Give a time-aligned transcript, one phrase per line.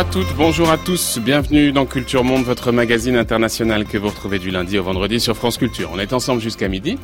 [0.00, 4.08] Bonjour à toutes, bonjour à tous, bienvenue dans Culture Monde, votre magazine international que vous
[4.08, 5.90] retrouvez du lundi au vendredi sur France Culture.
[5.92, 6.96] On est ensemble jusqu'à midi.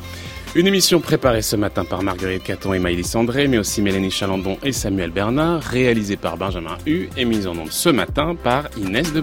[0.55, 4.57] Une émission préparée ce matin par Marguerite Caton et Maïlis André, mais aussi Mélanie Chalandon
[4.63, 9.13] et Samuel Bernard, réalisée par Benjamin Hu et mise en onde ce matin par Inès
[9.13, 9.21] de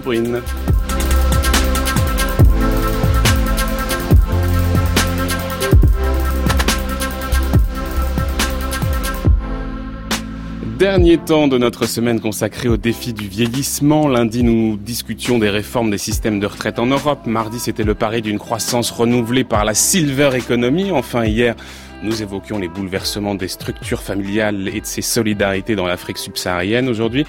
[10.85, 14.07] Dernier temps de notre semaine consacrée au défi du vieillissement.
[14.07, 17.25] Lundi, nous discutions des réformes des systèmes de retraite en Europe.
[17.25, 20.91] Mardi, c'était le pari d'une croissance renouvelée par la silver economy.
[20.91, 21.55] Enfin, hier,
[22.03, 26.87] nous évoquions les bouleversements des structures familiales et de ces solidarités dans l'Afrique subsaharienne.
[26.87, 27.25] Aujourd'hui,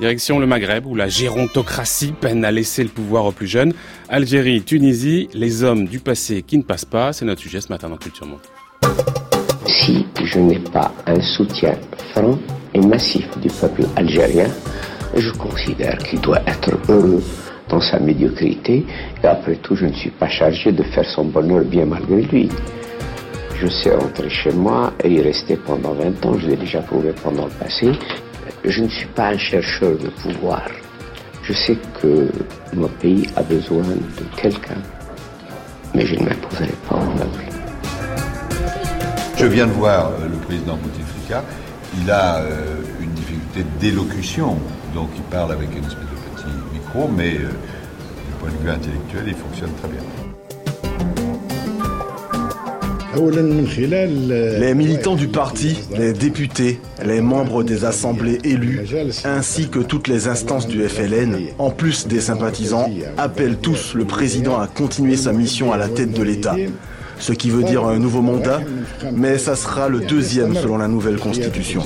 [0.00, 3.74] direction le Maghreb où la gérontocratie peine à laisser le pouvoir aux plus jeunes.
[4.08, 7.12] Algérie, Tunisie, les hommes du passé qui ne passent pas.
[7.12, 8.40] C'est notre sujet ce matin dans Culture Monde.
[9.66, 11.78] Si je n'ai pas un soutien
[12.14, 12.38] franc
[12.80, 14.48] massif du peuple algérien,
[15.16, 17.22] je considère qu'il doit être heureux
[17.68, 18.84] dans sa médiocrité
[19.22, 22.48] et après tout je ne suis pas chargé de faire son bonheur bien malgré lui.
[23.56, 27.12] Je sais rentrer chez moi et y rester pendant 20 ans, je l'ai déjà prouvé
[27.22, 27.92] pendant le passé.
[28.64, 30.62] Je ne suis pas un chercheur de pouvoir.
[31.42, 32.28] Je sais que
[32.74, 34.80] mon pays a besoin de quelqu'un,
[35.94, 37.44] mais je ne m'imposerai pas au peuple.
[39.36, 41.42] Je viens de voir euh, le président Bouteflika
[42.00, 44.58] il a euh, une difficulté d'élocution,
[44.94, 48.70] donc il parle avec une espèce de petit micro, mais euh, du point de vue
[48.70, 50.00] intellectuel, il fonctionne très bien.
[54.60, 58.80] Les militants du parti, les députés, les membres des assemblées élues,
[59.24, 64.58] ainsi que toutes les instances du FLN, en plus des sympathisants, appellent tous le président
[64.58, 66.56] à continuer sa mission à la tête de l'État
[67.24, 68.60] ce qui veut dire un nouveau mandat,
[69.14, 71.80] mais ça sera le deuxième selon la nouvelle constitution.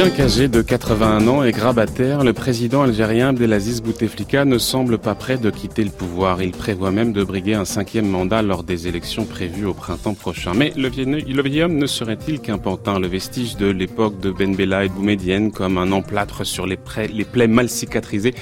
[0.00, 5.14] Bien qu'âgé de 81 ans et grabataire, le président algérien Abdelaziz Bouteflika ne semble pas
[5.14, 6.40] prêt de quitter le pouvoir.
[6.40, 10.52] Il prévoit même de briguer un cinquième mandat lors des élections prévues au printemps prochain.
[10.56, 14.86] Mais le vieil, homme ne serait-il qu'un pantin, le vestige de l'époque de Ben Bella
[14.86, 16.78] et Boumedienne, comme un emplâtre sur les,
[17.12, 18.34] les plaies mal cicatrisées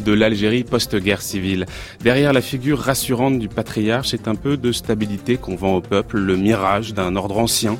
[0.00, 1.66] de l'Algérie post-guerre civile.
[2.02, 6.18] Derrière la figure rassurante du patriarche, c'est un peu de stabilité qu'on vend au peuple,
[6.18, 7.78] le mirage d'un ordre ancien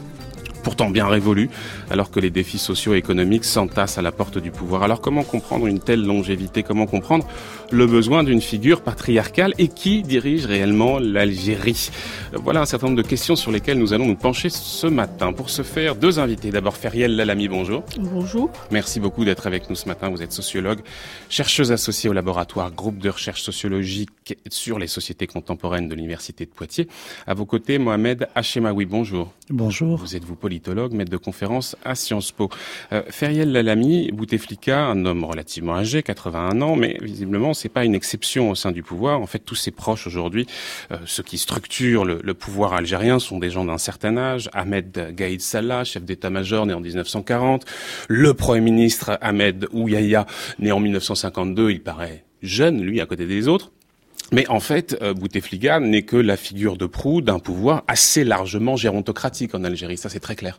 [0.65, 1.51] pourtant bien révolu,
[1.91, 4.83] alors que les défis sociaux et économiques s'entassent à la porte du pouvoir.
[4.83, 6.65] Alors comment comprendre une telle longévité?
[6.65, 7.29] Comment comprendre
[7.71, 11.91] le besoin d'une figure patriarcale et qui dirige réellement l'Algérie?
[12.33, 15.33] Voilà un certain nombre de questions sur lesquelles nous allons nous pencher ce matin.
[15.33, 16.51] Pour ce faire, deux invités.
[16.51, 17.85] D'abord Feriel Lalami, bonjour.
[17.99, 18.51] Bonjour.
[18.71, 20.09] Merci beaucoup d'être avec nous ce matin.
[20.09, 20.81] Vous êtes sociologue,
[21.29, 26.51] chercheuse associée au laboratoire groupe de recherche sociologique sur les sociétés contemporaines de l'Université de
[26.51, 26.89] Poitiers.
[27.27, 29.33] À vos côtés, Mohamed Hachemaoui, bonjour.
[29.51, 29.99] Bonjour.
[29.99, 32.49] Vous êtes vous politologue, maître de conférence à Sciences Po.
[32.93, 37.97] Euh, Feriel Lalami, Bouteflika, un homme relativement âgé, 81 ans, mais visiblement c'est pas une
[37.97, 39.21] exception au sein du pouvoir.
[39.21, 40.47] En fait, tous ses proches aujourd'hui,
[40.93, 44.49] euh, ceux qui structurent le, pouvoir algérien, sont des gens d'un certain âge.
[44.53, 47.65] Ahmed Gaïd Salah, chef d'état-major, né en 1940.
[48.07, 50.25] Le premier ministre Ahmed Ouyaya,
[50.61, 53.73] né en 1952, il paraît jeune, lui, à côté des autres.
[54.35, 58.75] Mais en fait, euh, Bouteflika n'est que la figure de proue d'un pouvoir assez largement
[58.75, 59.97] gérontocratique en Algérie.
[59.97, 60.59] Ça, c'est très clair.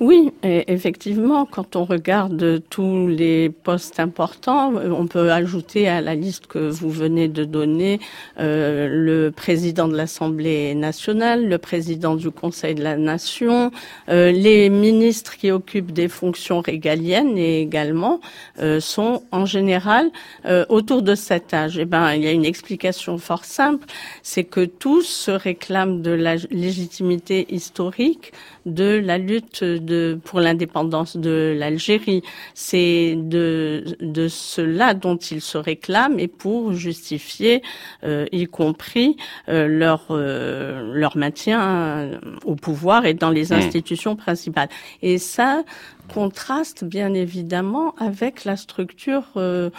[0.00, 6.46] Oui, effectivement, quand on regarde tous les postes importants, on peut ajouter à la liste
[6.46, 8.00] que vous venez de donner
[8.38, 13.72] euh, le président de l'Assemblée nationale, le président du Conseil de la Nation,
[14.08, 18.20] euh, les ministres qui occupent des fonctions régaliennes et également
[18.60, 20.10] euh, sont en général
[20.46, 21.78] euh, autour de cet âge.
[21.78, 23.86] Eh ben, il y a une explication fort simple,
[24.22, 28.32] c'est que tous se réclament de la légitimité historique
[28.66, 32.22] de la lutte de, pour l'indépendance de l'Algérie.
[32.54, 37.62] C'est de, de cela dont ils se réclament et pour justifier,
[38.04, 39.16] euh, y compris
[39.48, 43.52] euh, leur, euh, leur maintien au pouvoir et dans les mmh.
[43.52, 44.68] institutions principales.
[45.02, 45.64] Et ça
[46.12, 49.70] contraste bien évidemment avec la structure euh,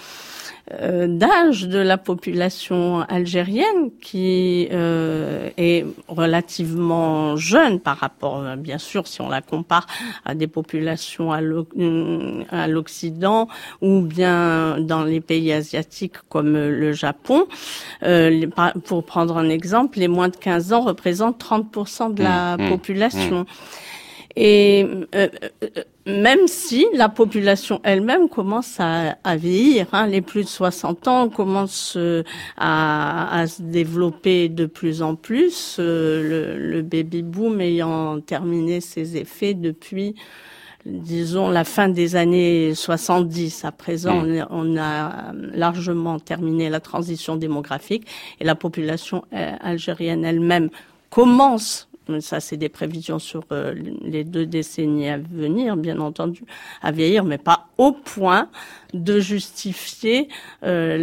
[0.74, 9.08] euh, d'âge de la population algérienne qui euh, est relativement jeune par rapport, bien sûr,
[9.08, 9.88] si on la compare
[10.24, 11.42] à des populations à
[12.68, 13.48] l'Occident
[13.82, 17.46] ou bien dans les pays asiatiques comme le Japon.
[18.04, 18.48] Euh,
[18.86, 22.70] pour prendre un exemple, les moins de 15 ans représentent 30% de la mmh, mmh,
[22.70, 23.42] population.
[23.42, 23.46] Mmh.
[24.36, 24.86] Et
[25.16, 25.28] euh,
[25.64, 25.70] euh,
[26.06, 31.30] même si la population elle-même commence à, à vieillir, hein, les plus de 60 ans
[31.30, 32.24] commencent euh,
[32.58, 39.18] à, à, se développer de plus en plus, le, le baby boom ayant terminé ses
[39.18, 40.16] effets depuis
[40.86, 43.66] disons, la fin des années 70.
[43.66, 44.48] À présent, mm.
[44.50, 48.08] on, a largement terminé la transition démographique
[48.40, 50.70] et la population euh, algérienne elle-même
[51.10, 51.88] commence
[52.20, 56.44] ça c'est des prévisions sur euh, les deux décennies à venir, bien entendu,
[56.82, 58.50] à vieillir, mais pas au point
[58.94, 60.28] de justifier
[60.64, 60.98] euh,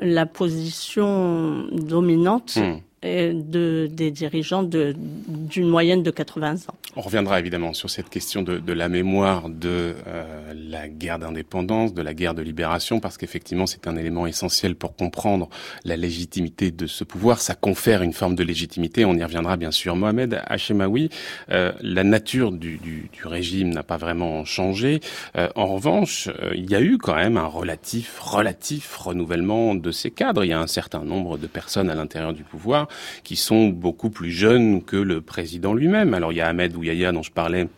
[0.00, 2.56] la, position dominante.
[2.56, 6.74] Hmm de, des dirigeants d'une moyenne de 80 ans.
[6.94, 11.94] On reviendra évidemment sur cette question de, de la mémoire de euh, la guerre d'indépendance,
[11.94, 15.48] de la guerre de libération, parce qu'effectivement c'est un élément essentiel pour comprendre
[15.84, 17.40] la légitimité de ce pouvoir.
[17.40, 19.04] Ça confère une forme de légitimité.
[19.04, 19.96] On y reviendra bien sûr.
[19.96, 21.08] Mohamed Hachemaoui,
[21.50, 25.00] euh, la nature du, du, du régime n'a pas vraiment changé.
[25.36, 29.90] Euh, en revanche, euh, il y a eu quand même un relatif, relatif renouvellement de
[29.90, 30.44] ses cadres.
[30.44, 32.88] Il y a un certain nombre de personnes à l'intérieur du pouvoir
[33.24, 36.14] qui sont beaucoup plus jeunes que le président lui-même.
[36.14, 37.68] Alors il y a Ahmed Ouyaya dont je parlais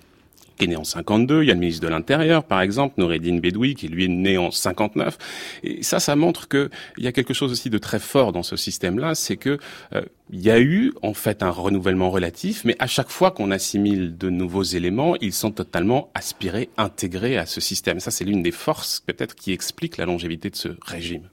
[0.59, 3.39] qui est né en 52, il y a le ministre de l'Intérieur, par exemple, Noureddin
[3.39, 5.19] Bedoui, qui lui est né en 59.
[5.65, 8.57] Et ça, ça montre qu'il y a quelque chose aussi de très fort dans ce
[8.57, 9.59] système-là, c'est que
[9.95, 13.51] euh, il y a eu en fait un renouvellement relatif, mais à chaque fois qu'on
[13.51, 18.01] assimile de nouveaux éléments, ils sont totalement aspirés, intégrés à ce système.
[18.01, 21.29] Ça, c'est l'une des forces peut-être qui explique la longévité de ce régime.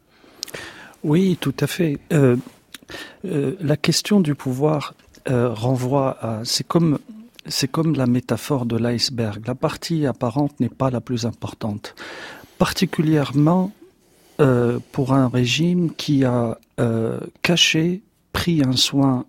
[1.03, 1.97] Oui, tout à fait.
[2.11, 2.35] Euh,
[3.25, 4.93] euh, la question du pouvoir
[5.29, 6.41] euh, renvoie à...
[6.43, 6.99] C'est comme,
[7.45, 9.45] c'est comme la métaphore de l'iceberg.
[9.47, 11.95] La partie apparente n'est pas la plus importante.
[12.57, 13.71] Particulièrement
[14.39, 16.57] euh, pour un régime qui a
[17.43, 18.01] caché,
[18.33, 19.25] pris un soin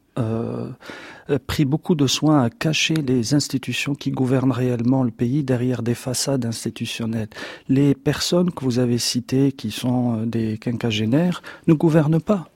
[1.46, 5.94] pris beaucoup de soin à cacher les institutions qui gouvernent réellement le pays derrière des
[5.94, 7.28] façades institutionnelles.
[7.68, 12.51] Les personnes que vous avez citées, qui sont des quinquagénaires, ne gouvernent pas.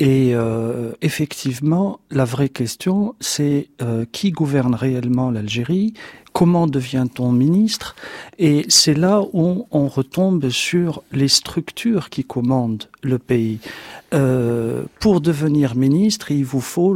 [0.00, 5.94] Et euh, effectivement, la vraie question, c'est euh, qui gouverne réellement l'Algérie
[6.34, 7.94] Comment devient-on ministre
[8.40, 13.60] Et c'est là où on retombe sur les structures qui commandent le pays.
[14.14, 16.92] Euh, pour devenir ministre, il vous faut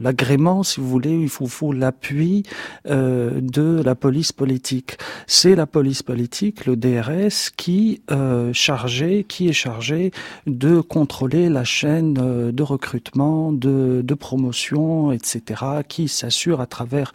[0.00, 2.44] l'agrément, si vous voulez, il vous faut l'appui
[2.88, 4.96] euh, de la police politique.
[5.26, 10.10] C'est la police politique, le DRS, qui euh, chargé, qui est chargé
[10.46, 15.49] de contrôler la chaîne euh, de recrutement, de promotion, etc.,
[15.88, 17.12] qui s'assure à travers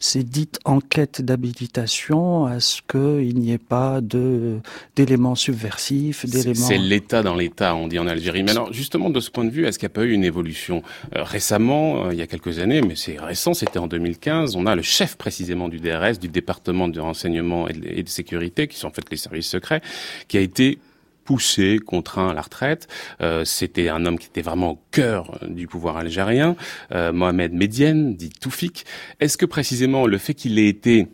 [0.00, 4.58] ces dites enquêtes d'habilitation à ce qu'il n'y ait pas de
[4.94, 6.54] d'éléments subversifs, d'éléments.
[6.54, 8.42] C'est l'État dans l'État, on dit en Algérie.
[8.42, 10.24] Mais alors, justement, de ce point de vue, est-ce qu'il n'y a pas eu une
[10.24, 10.82] évolution
[11.14, 14.56] euh, récemment, euh, il y a quelques années, mais c'est récent, c'était en 2015.
[14.56, 18.08] On a le chef précisément du DRS, du département de renseignement et de, et de
[18.08, 19.80] sécurité, qui sont en fait les services secrets,
[20.28, 20.78] qui a été
[21.26, 22.88] poussé, contraint à la retraite.
[23.20, 26.56] Euh, c'était un homme qui était vraiment au cœur euh, du pouvoir algérien,
[26.92, 28.86] euh, Mohamed Medienne, dit Toufik.
[29.20, 31.08] Est-ce que précisément le fait qu'il ait été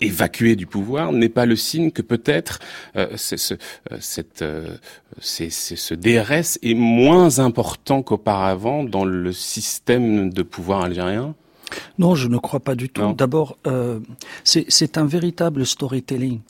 [0.00, 2.58] évacué du pouvoir n'est pas le signe que peut-être
[3.14, 3.36] ce,
[4.00, 4.44] cette,
[5.20, 11.34] ce DRS est moins important qu'auparavant dans le système de pouvoir algérien?
[11.98, 13.14] Non, je ne crois pas du tout.
[13.14, 13.56] D'abord,
[14.42, 16.40] c'est un véritable storytelling.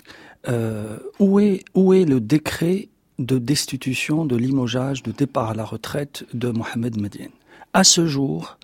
[0.49, 5.65] Euh, où, est, où est le décret de destitution, de limogeage, de départ à la
[5.65, 7.31] retraite de Mohamed Medine?
[7.73, 8.59] À ce jour,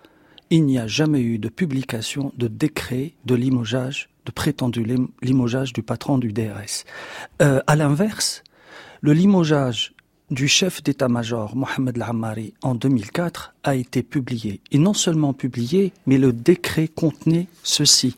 [0.49, 4.85] il n'y a jamais eu de publication de décret de limogeage, de prétendu
[5.21, 6.85] limogeage du patron du DRS.
[7.41, 8.43] Euh, à l'inverse,
[9.01, 9.93] le limogeage
[10.29, 14.61] du chef d'état-major Mohamed Al-Ammari en 2004 a été publié.
[14.71, 18.15] Et non seulement publié, mais le décret contenait ceci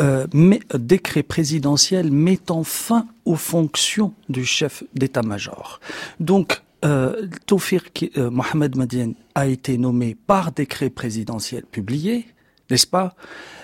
[0.00, 0.26] euh,
[0.74, 5.80] décret présidentiel mettant fin aux fonctions du chef d'état-major.
[6.20, 12.26] Donc, euh, euh Mohamed Madien a été nommé par décret présidentiel publié,
[12.70, 13.14] n'est-ce pas?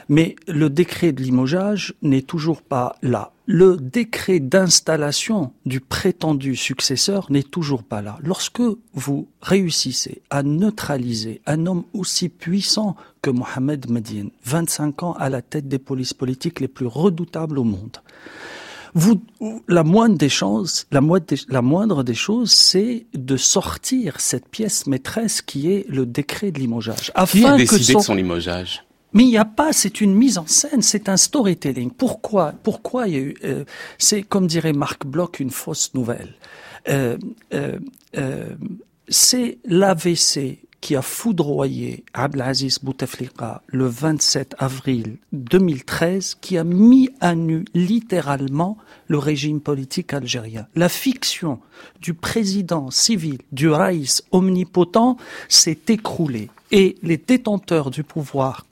[0.09, 3.33] Mais le décret de limogeage n'est toujours pas là.
[3.47, 8.19] Le décret d'installation du prétendu successeur n'est toujours pas là.
[8.23, 8.63] Lorsque
[8.95, 15.43] vous réussissez à neutraliser un homme aussi puissant que Mohamed Medine, 25 ans à la
[15.43, 17.99] tête des polices politiques les plus redoutables au monde,
[18.95, 19.21] vous,
[19.69, 24.49] la moindre des choses, la moindre des, la moindre des choses, c'est de sortir cette
[24.49, 27.11] pièce maîtresse qui est le décret de limogeage.
[27.15, 28.84] Afin qui a décidé de son limogeage?
[29.15, 31.91] Mais il n'y a pas, c'est une mise en scène, c'est un storytelling.
[31.91, 33.65] Pourquoi Pourquoi il y a eu euh,
[33.97, 36.35] C'est comme dirait Marc Bloch une fausse nouvelle.
[36.89, 37.17] Euh,
[37.55, 37.79] euh,
[38.19, 38.49] euh
[39.07, 47.35] c'est l'AVC qui a foudroyé Abdelaziz Bouteflika le 27 avril 2013, qui a mis à
[47.35, 48.79] nu littéralement
[49.09, 50.67] le régime politique algérien.
[50.75, 51.59] La fiction
[52.01, 55.19] du président civil, du raïs omnipotent,
[55.49, 58.67] s'est écroulée et les détenteurs du pouvoir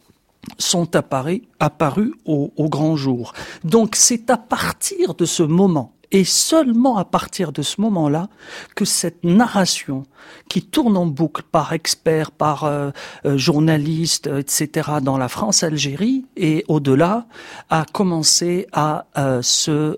[0.59, 3.33] sont apparus, apparus au, au grand jour.
[3.65, 8.29] Donc c'est à partir de ce moment et seulement à partir de ce moment-là
[8.77, 10.05] que cette narration
[10.49, 12.91] qui tourne en boucle par experts, par euh,
[13.25, 14.91] euh, journalistes, etc.
[15.03, 17.27] dans la France-Algérie et au-delà
[17.71, 19.97] a commencé à euh, se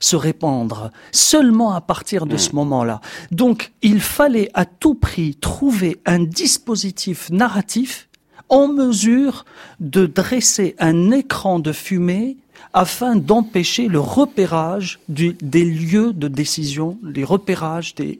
[0.00, 0.90] se répandre.
[1.10, 2.56] Seulement à partir de ce hmm.
[2.56, 3.00] moment-là.
[3.30, 8.09] Donc il fallait à tout prix trouver un dispositif narratif
[8.50, 9.44] en mesure
[9.80, 12.36] de dresser un écran de fumée
[12.72, 18.18] afin d'empêcher le repérage des lieux de décision, les repérages des,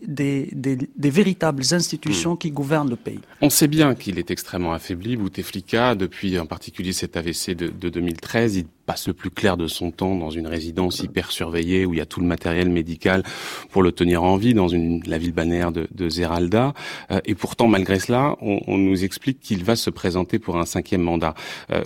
[0.99, 2.39] véritables institutions hmm.
[2.39, 3.21] qui gouvernent le pays.
[3.41, 8.57] On sait bien qu'il est extrêmement affaibli, Bouteflika, depuis en particulier cet AVC de, 2013.
[8.57, 11.99] Il passe le plus clair de son temps dans une résidence hyper surveillée où il
[11.99, 13.23] y a tout le matériel médical
[13.71, 16.75] pour le tenir en vie dans une, la ville balnéaire de, Zeralda.
[17.11, 21.03] Euh, et pourtant, malgré cela, on, nous explique qu'il va se présenter pour un cinquième
[21.03, 21.35] mandat.
[21.71, 21.83] Euh,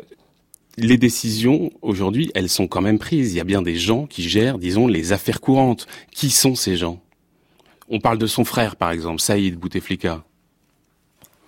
[0.76, 3.32] les décisions aujourd'hui, elles sont quand même prises.
[3.32, 5.86] Il y a bien des gens qui gèrent, disons, les affaires courantes.
[6.10, 7.00] Qui sont ces gens?
[7.88, 10.24] On parle de son frère, par exemple, Saïd Bouteflika,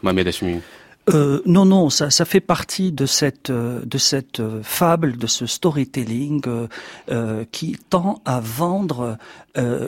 [0.02, 0.61] Mohamed Hashmi.
[1.09, 5.29] Euh, non, non, ça, ça fait partie de cette euh, de cette euh, fable, de
[5.29, 6.43] ce storytelling
[7.53, 9.19] qui tend à vendre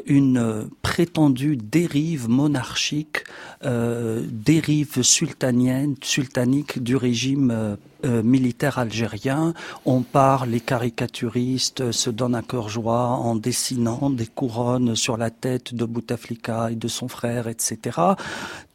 [0.06, 3.24] une prétendue dérive monarchique,
[3.62, 9.52] dérive sultanienne, sultanique du régime militaire algérien.
[9.84, 15.30] On parle, les caricaturistes se donnent un cœur joie en dessinant des couronnes sur la
[15.30, 18.00] tête de Bouteflika et de son frère, etc.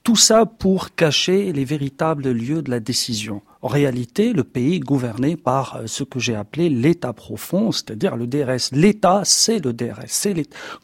[0.04, 3.42] Tout ça pour cacher les véritables lieux de la décision.
[3.64, 8.18] En réalité, le pays est gouverné par euh, ce que j'ai appelé l'État profond, c'est-à-dire
[8.18, 8.74] le DRS.
[8.74, 10.04] L'État, c'est le DRS.
[10.08, 10.34] C'est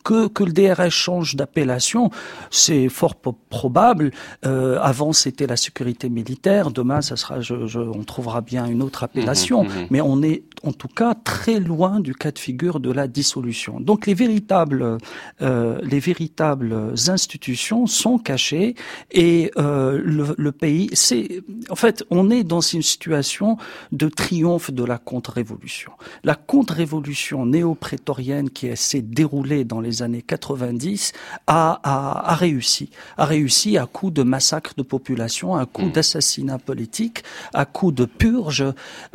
[0.05, 2.09] que, que le DRS change d'appellation,
[2.51, 3.15] c'est fort
[3.50, 4.12] probable.
[4.45, 6.71] Euh, avant, c'était la sécurité militaire.
[6.71, 9.65] Demain, ça sera, je, je, on trouvera bien une autre appellation.
[9.65, 9.88] Mmh, mmh, mmh.
[9.89, 13.81] Mais on est, en tout cas, très loin du cas de figure de la dissolution.
[13.81, 15.00] Donc, les véritables,
[15.41, 18.75] euh, les véritables institutions sont cachées
[19.12, 23.58] et euh, le, le pays, c'est, en fait, on est dans une situation
[23.92, 25.92] de triomphe de la contre-révolution.
[26.24, 31.14] La contre-révolution néo-prétorienne qui s'est déroulée dans les années 90
[31.48, 32.90] a, a, a, réussi.
[33.18, 35.92] A réussi à coup de massacres de population, à coup mmh.
[35.92, 37.24] d'assassinats politiques,
[37.54, 38.66] à coup de purges.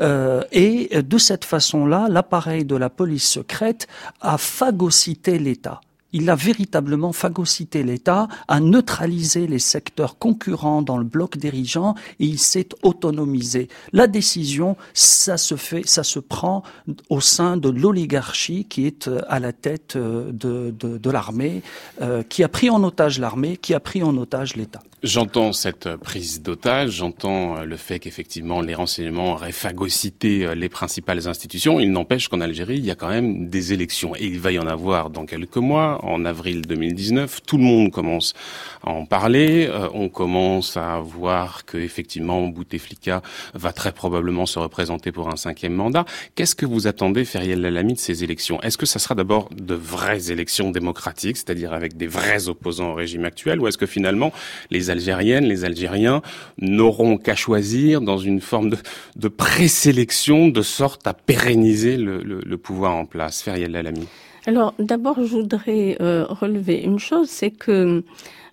[0.01, 3.87] Euh, et de cette façon-là, l'appareil de la police secrète
[4.21, 5.81] a phagocyté l'État
[6.15, 12.25] il a véritablement phagocyté l'État, a neutralisé les secteurs concurrents dans le bloc dirigeant et
[12.25, 13.69] il s'est autonomisé.
[13.93, 16.63] La décision, ça se fait, ça se prend
[17.11, 21.63] au sein de l'oligarchie qui est euh, à la tête euh, de, de, l'armée,
[22.01, 24.81] euh, qui a pris en otage l'armée, qui a pris en otage l'État.
[25.03, 31.79] J'entends cette prise d'otage, j'entends le fait qu'effectivement les renseignements auraient phagocyté les principales institutions.
[31.79, 34.59] Il n'empêche qu'en Algérie, il y a quand même des élections et il va y
[34.59, 37.41] en avoir dans quelques mois en avril 2019.
[37.47, 38.35] Tout le monde commence
[38.83, 39.69] à en parler.
[39.71, 43.23] Euh, on commence à voir que effectivement Bouteflika
[43.55, 46.05] va très probablement se représenter pour un cinquième mandat.
[46.35, 48.61] Qu'est-ce que vous attendez, Feriel Lalami, de ces élections?
[48.63, 52.95] Est-ce que ça sera d'abord de vraies élections démocratiques, c'est-à-dire avec des vrais opposants au
[52.95, 54.33] régime actuel, ou est-ce que finalement
[54.71, 56.23] les Algériennes, les Algériens
[56.59, 58.79] n'auront qu'à choisir dans une forme de,
[59.17, 63.43] de présélection de sorte à pérenniser le, pouvoir en place?
[63.43, 64.07] Feriel Lalami
[64.47, 68.03] alors d'abord, je voudrais euh, relever une chose, c'est que,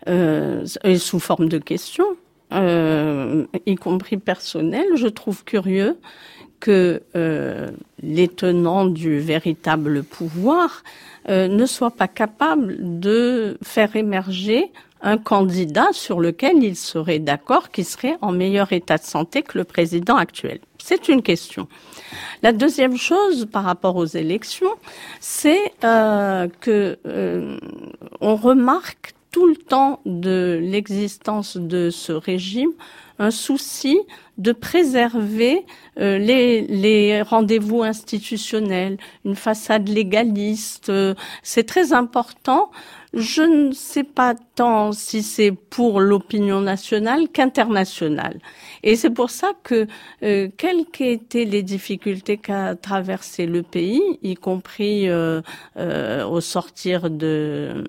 [0.08, 0.66] euh,
[0.98, 2.06] sous forme de question,
[2.54, 5.98] euh, y compris personnelle, je trouve curieux
[6.60, 7.72] que euh,
[8.02, 10.84] les tenants du véritable pouvoir
[11.28, 14.72] ne soient pas capables de faire émerger
[15.02, 19.58] un candidat sur lequel ils seraient d'accord, qui serait en meilleur état de santé que
[19.58, 20.60] le président actuel.
[20.78, 21.68] C'est une question.
[22.44, 24.74] La deuxième chose par rapport aux élections,
[25.20, 27.58] c'est euh, que euh,
[28.20, 32.72] on remarque tout le temps de l'existence de ce régime
[33.22, 34.00] un souci
[34.40, 35.66] de préserver
[36.00, 40.90] euh, les, les rendez-vous institutionnels, une façade légaliste.
[40.90, 42.72] Euh, c'est très important
[43.14, 48.40] je ne sais pas tant si c'est pour l'opinion nationale qu'internationale.
[48.84, 49.88] Et c'est pour ça que,
[50.24, 55.42] euh, quelles qu'aient été les difficultés qu'a traversé le pays, y compris euh,
[55.78, 57.84] euh, au sortir de,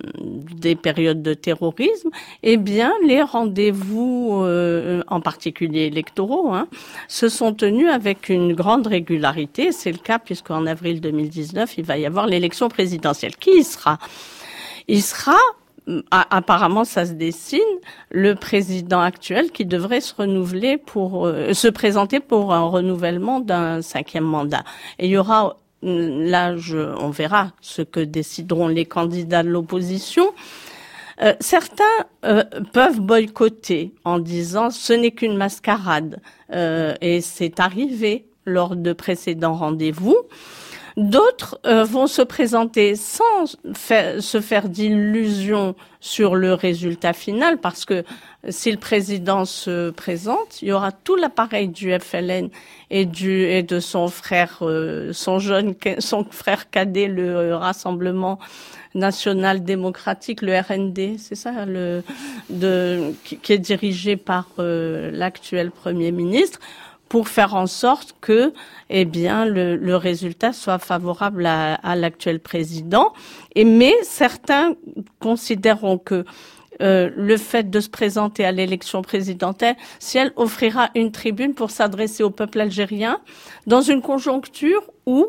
[0.57, 2.11] des périodes de terrorisme,
[2.43, 6.67] eh bien, les rendez-vous, euh, en particulier électoraux, hein,
[7.07, 9.71] se sont tenus avec une grande régularité.
[9.71, 13.37] C'est le cas puisqu'en avril 2019, il va y avoir l'élection présidentielle.
[13.37, 13.99] Qui y sera?
[14.89, 15.37] Il sera
[16.11, 17.61] apparemment, ça se dessine.
[18.11, 23.83] Le président actuel qui devrait se renouveler pour euh, se présenter pour un renouvellement d'un
[23.83, 24.65] cinquième mandat.
[24.99, 26.55] Et il y aura là,
[27.01, 30.33] on verra ce que décideront les candidats de l'opposition.
[31.21, 31.85] Euh, certains
[32.25, 36.21] euh, peuvent boycotter en disant ce n'est qu'une mascarade
[37.01, 40.17] et c'est arrivé lors de précédents rendez-vous.
[40.97, 48.05] D'autres euh, vont se présenter sans se faire d'illusions sur le résultat final, parce que
[48.49, 52.51] si le président se présente, il y aura tout l'appareil du FLN
[52.91, 58.39] et de son frère, euh, son jeune, son frère cadet, le euh, Rassemblement
[58.95, 61.53] national démocratique, le RND, c'est ça,
[63.25, 66.61] qui, est dirigé par l'actuel premier ministre
[67.13, 68.55] pour faire en sorte que,
[68.89, 73.13] eh bien, le, résultat soit favorable à, l'actuel président.
[73.55, 74.77] Mais certains
[75.21, 76.25] considéreront que
[76.81, 81.71] euh, le fait de se présenter à l'élection présidentielle, si elle offrira une tribune pour
[81.71, 83.21] s'adresser au peuple algérien
[83.67, 85.27] dans une conjoncture où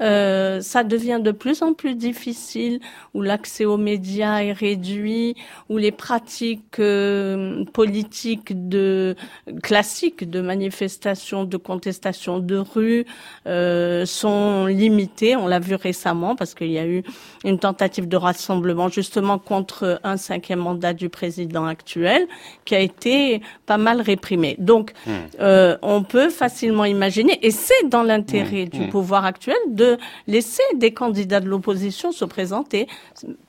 [0.00, 2.80] euh, ça devient de plus en plus difficile,
[3.14, 5.36] où l'accès aux médias est réduit,
[5.68, 9.16] où les pratiques euh, politiques de
[9.62, 13.06] classiques de manifestation, de contestation de rue
[13.46, 15.36] euh, sont limitées.
[15.36, 17.02] On l'a vu récemment parce qu'il y a eu
[17.44, 22.26] une tentative de rassemblement justement contre un cinquième mandat du président actuel
[22.64, 24.56] qui a été pas mal réprimé.
[24.58, 24.92] Donc,
[25.40, 28.68] euh, on peut facilement imaginer, et c'est dans l'intérêt hmm.
[28.68, 28.88] du hmm.
[28.88, 29.85] pouvoir actuel de
[30.26, 32.86] laisser des candidats de l'opposition se présenter,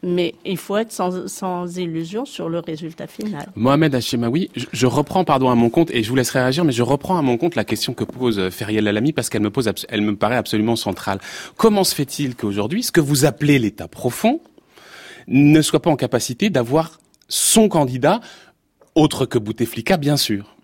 [0.03, 3.47] mais il faut être sans, sans illusion sur le résultat final.
[3.55, 6.83] Mohamed Hachemaoui, je, reprends pardon à mon compte et je vous laisserai réagir, mais je
[6.83, 9.71] reprends à mon compte la question que pose euh, Feriel Alami parce qu'elle me pose,
[9.89, 11.19] elle me paraît absolument centrale.
[11.55, 14.41] Comment se fait-il qu'aujourd'hui, ce que vous appelez l'État profond
[15.27, 18.21] ne soit pas en capacité d'avoir son candidat,
[18.95, 20.55] autre que Bouteflika, bien sûr?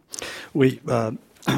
[0.56, 1.12] Oui, bah,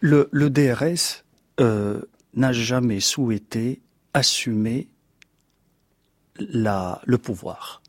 [0.00, 1.24] le, le DRS
[1.60, 2.00] euh,
[2.38, 3.80] n'a jamais souhaité
[4.14, 4.88] assumer
[6.38, 7.82] la, le pouvoir.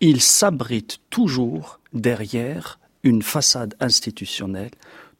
[0.00, 4.70] Il s'abrite toujours derrière une façade institutionnelle,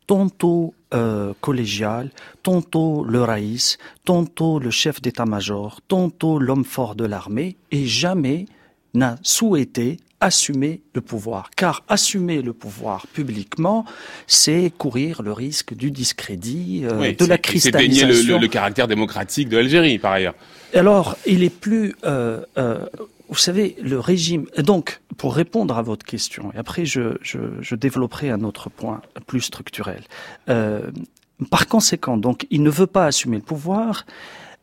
[0.06, 2.10] tantôt euh, collégiale,
[2.42, 8.46] tantôt le raïs, tantôt le chef d'état-major, tantôt l'homme fort de l'armée, et jamais
[8.94, 11.50] n'a souhaité assumer le pouvoir.
[11.54, 13.84] Car assumer le pouvoir publiquement,
[14.26, 18.08] c'est courir le risque du discrédit, euh, de la cristallisation.
[18.10, 20.34] C'est le, le, caractère démocratique de l'Algérie, par ailleurs.
[20.72, 21.94] Alors, il est plus...
[22.04, 22.86] Euh, euh,
[23.28, 24.46] vous savez, le régime...
[24.56, 29.02] Donc, pour répondre à votre question, et après je, je, je développerai un autre point
[29.26, 30.02] plus structurel.
[30.46, 34.06] par conséquent, donc, il ne veut pas assumer le pouvoir.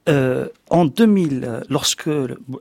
[0.10, 2.10] Euh, en 2000, lorsque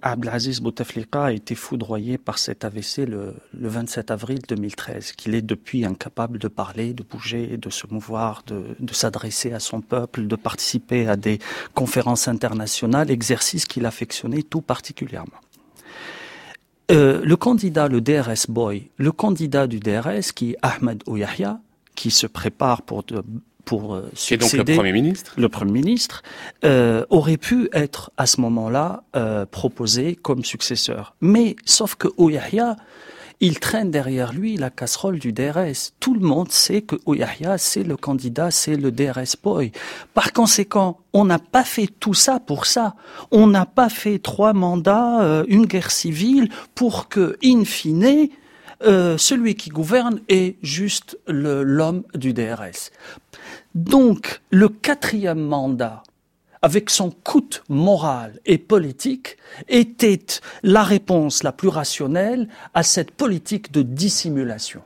[0.03, 5.87] Abdelaziz Bouteflika a été foudroyé par cet AVC le, 27 avril 2013, qu'il est depuis
[5.87, 11.09] incapable de parler, de bouger, de se mouvoir, de, s'adresser à son peuple, de participer
[11.09, 11.39] à des
[11.75, 15.41] conférences internationales, exercice qu'il affectionnait tout particulièrement.
[16.91, 21.61] Euh, le candidat, le DRS Boy, le candidat du DRS, qui est Ahmed Ouyahia,
[21.95, 23.23] qui se prépare pour de
[23.65, 24.59] pour euh, succéder.
[24.59, 26.23] donc le Premier ministre Le Premier ministre
[26.65, 31.15] euh, aurait pu être à ce moment-là euh, proposé comme successeur.
[31.21, 32.77] Mais sauf que Ouyahia,
[33.41, 35.93] il traîne derrière lui la casserole du DRS.
[35.99, 39.73] Tout le monde sait que Ouyahia, c'est le candidat, c'est le DRS boy.
[40.13, 42.95] Par conséquent, on n'a pas fait tout ça pour ça.
[43.31, 48.29] On n'a pas fait trois mandats, euh, une guerre civile, pour que, in fine,
[48.83, 52.91] euh, celui qui gouverne est juste l'homme du DRS.
[53.75, 56.03] Donc, le quatrième mandat,
[56.63, 59.37] avec son coût moral et politique,
[59.69, 60.27] était
[60.63, 64.83] la réponse la plus rationnelle à cette politique de dissimulation.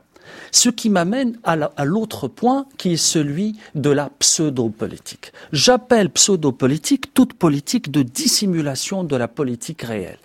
[0.51, 5.31] Ce qui m'amène à l'autre point qui est celui de la pseudo-politique.
[5.51, 10.17] J'appelle pseudo-politique toute politique de dissimulation de la politique réelle.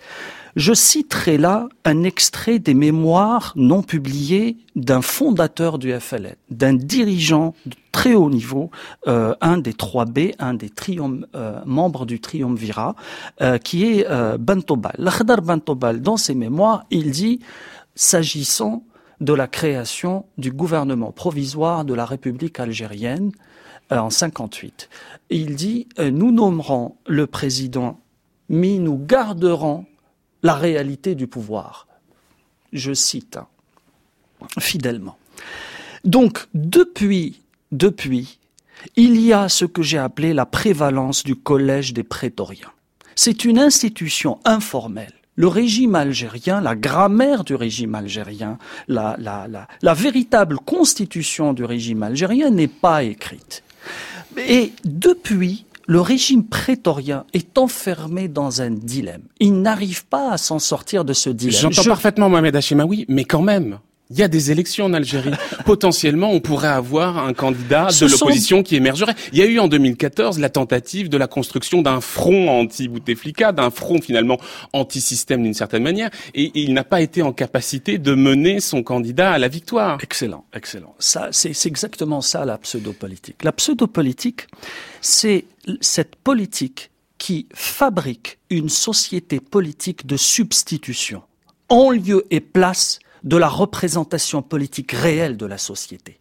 [0.55, 7.53] Je citerai là un extrait des mémoires non publiées d'un fondateur du FLN, d'un dirigeant
[7.65, 8.69] de très haut niveau,
[9.07, 10.71] euh, un des 3B, un des
[11.35, 12.95] euh, membres du triumvirat,
[13.41, 14.93] euh, qui est Bantobal.
[14.97, 17.39] L'Akhdar Bantobal, dans ses mémoires, il dit,
[17.95, 18.83] s'agissant
[19.21, 23.31] de la création du gouvernement provisoire de la République algérienne
[23.91, 24.89] en 58.
[25.29, 27.99] Il dit, nous nommerons le président,
[28.49, 29.85] mais nous garderons
[30.43, 31.87] la réalité du pouvoir.
[32.73, 33.47] Je cite hein,
[34.59, 35.17] fidèlement.
[36.03, 38.39] Donc, depuis, depuis,
[38.95, 42.71] il y a ce que j'ai appelé la prévalence du collège des prétoriens.
[43.15, 49.67] C'est une institution informelle le régime algérien, la grammaire du régime algérien, la, la, la,
[49.81, 53.63] la véritable constitution du régime algérien n'est pas écrite.
[54.37, 59.23] Et depuis, le régime prétorien est enfermé dans un dilemme.
[59.39, 61.71] Il n'arrive pas à s'en sortir de ce dilemme.
[61.71, 63.79] J'entends parfaitement Mohamed Hachimaoui, mais quand même,
[64.11, 65.31] il y a des élections en Algérie.
[65.65, 69.15] Potentiellement, on pourrait avoir un candidat de l'opposition qui émergerait.
[69.31, 73.71] Il y a eu en 2014 la tentative de la construction d'un front anti-Bouteflika, d'un
[73.71, 74.37] front finalement
[74.73, 79.31] anti-système d'une certaine manière, et il n'a pas été en capacité de mener son candidat
[79.31, 79.97] à la victoire.
[80.03, 80.93] Excellent, excellent.
[80.99, 83.43] Ça, c'est exactement ça la pseudo-politique.
[83.43, 84.47] La pseudo-politique,
[84.99, 85.45] c'est
[85.79, 91.21] cette politique qui fabrique une société politique de substitution
[91.69, 96.19] en lieu et place de la représentation politique réelle de la société.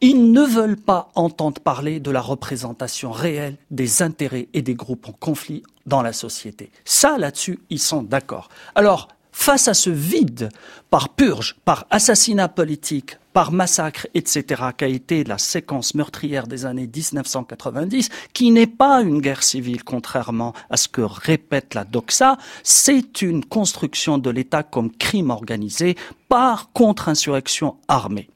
[0.00, 5.08] Ils ne veulent pas entendre parler de la représentation réelle des intérêts et des groupes
[5.08, 6.70] en conflit dans la société.
[6.84, 8.48] Ça, là-dessus, ils sont d'accord.
[8.74, 10.50] Alors, face à ce vide,
[10.90, 16.86] par purge, par assassinat politique, par massacre, etc., qu'a été la séquence meurtrière des années
[16.86, 23.20] 1990, qui n'est pas une guerre civile, contrairement à ce que répète la doxa, c'est
[23.20, 25.96] une construction de l'État comme crime organisé
[26.30, 28.30] par contre-insurrection armée.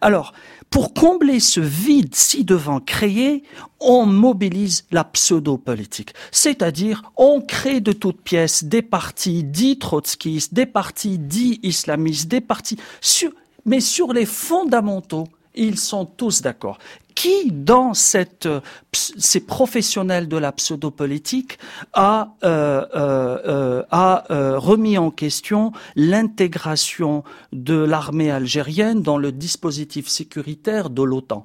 [0.00, 0.32] Alors,
[0.70, 3.42] pour combler ce vide si devant créé,
[3.80, 6.14] on mobilise la pseudo-politique.
[6.30, 12.40] C'est-à-dire, on crée de toutes pièces des partis dits trotskistes, des partis dits islamistes, des
[12.40, 13.30] partis sur,
[13.64, 16.78] mais sur les fondamentaux, ils sont tous d'accord.
[17.14, 18.48] Qui, dans cette,
[18.92, 21.58] ces professionnels de la pseudo-politique,
[21.92, 29.32] a, euh, euh, euh a euh, remis en question l'intégration de l'armée algérienne dans le
[29.32, 31.44] dispositif sécuritaire de l'OTAN?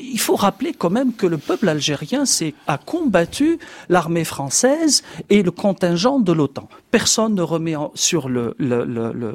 [0.00, 2.22] Il faut rappeler quand même que le peuple algérien
[2.68, 6.68] a combattu l'armée française et le contingent de l'OTAN.
[6.90, 9.34] Personne ne remet sur le, le, le,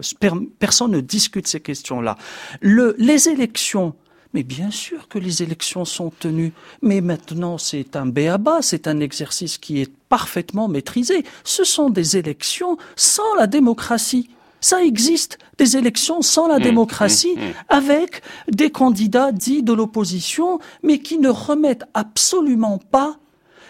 [0.59, 2.17] personne ne discute ces questions-là.
[2.61, 3.95] Le, les élections
[4.35, 6.51] mais bien sûr que les élections sont tenues.
[6.81, 11.23] Mais maintenant, c'est un béaba, c'est un exercice qui est parfaitement maîtrisé.
[11.45, 14.29] Ce sont des élections sans la démocratie.
[14.59, 17.53] Ça existe, des élections sans la mmh, démocratie, mmh, mmh.
[17.69, 18.21] avec
[18.51, 23.17] des candidats dits de l'opposition, mais qui ne remettent absolument pas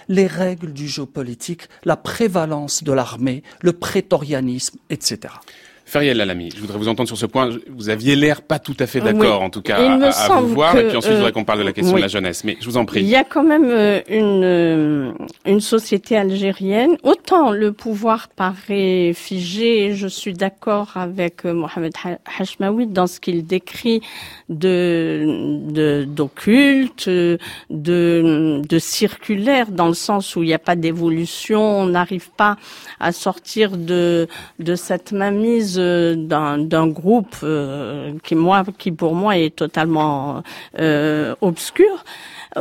[0.08, 5.36] les règles du jeu politique, la prévalence de l'armée, le prétorianisme, etc.
[5.86, 7.50] Feriel Lalami, je voudrais vous entendre sur ce point.
[7.70, 10.76] Vous aviez l'air pas tout à fait d'accord, en tout cas, à, vous voir.
[10.76, 12.44] et puis ensuite, je voudrais qu'on parle de la question de la jeunesse.
[12.44, 13.02] Mais je vous en prie.
[13.02, 15.12] Il y a quand même euh, une, euh,
[15.46, 16.98] une société algérienne.
[17.04, 21.94] Autant le pouvoir paraît figé, je suis d'accord avec euh, Mohamed
[22.40, 24.02] Hashmaoui dans ce qu'il décrit
[24.50, 27.38] de d'occulte, de,
[27.70, 32.58] de, de circulaire, dans le sens où il n'y a pas d'évolution, on n'arrive pas
[33.00, 34.28] à sortir de,
[34.60, 40.44] de cette mainmise d'un groupe euh, qui moi qui pour moi est totalement
[40.80, 42.04] euh, obscur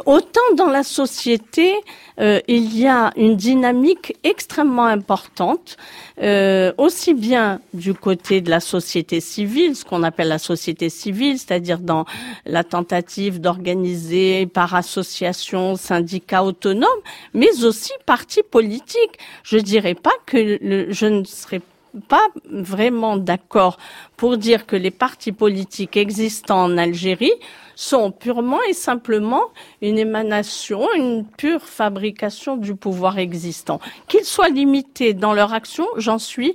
[0.05, 1.75] autant dans la société,
[2.21, 5.77] euh, il y a une dynamique extrêmement importante,
[6.21, 11.39] euh, aussi bien du côté de la société civile, ce qu'on appelle la société civile,
[11.39, 12.05] c'est-à-dire dans
[12.45, 16.89] la tentative d'organiser par association, syndicats autonomes,
[17.33, 19.19] mais aussi partis politiques.
[19.45, 20.59] Je dirais pas que
[20.91, 21.61] je ne serais
[22.09, 23.79] pas vraiment d'accord
[24.17, 27.33] pour dire que les partis politiques existants en Algérie
[27.77, 29.43] sont purement et simplement
[29.83, 33.81] une émanation, une pure fabrication du pouvoir existant.
[34.09, 36.55] Qu'ils soient limités dans leur action, j'en suis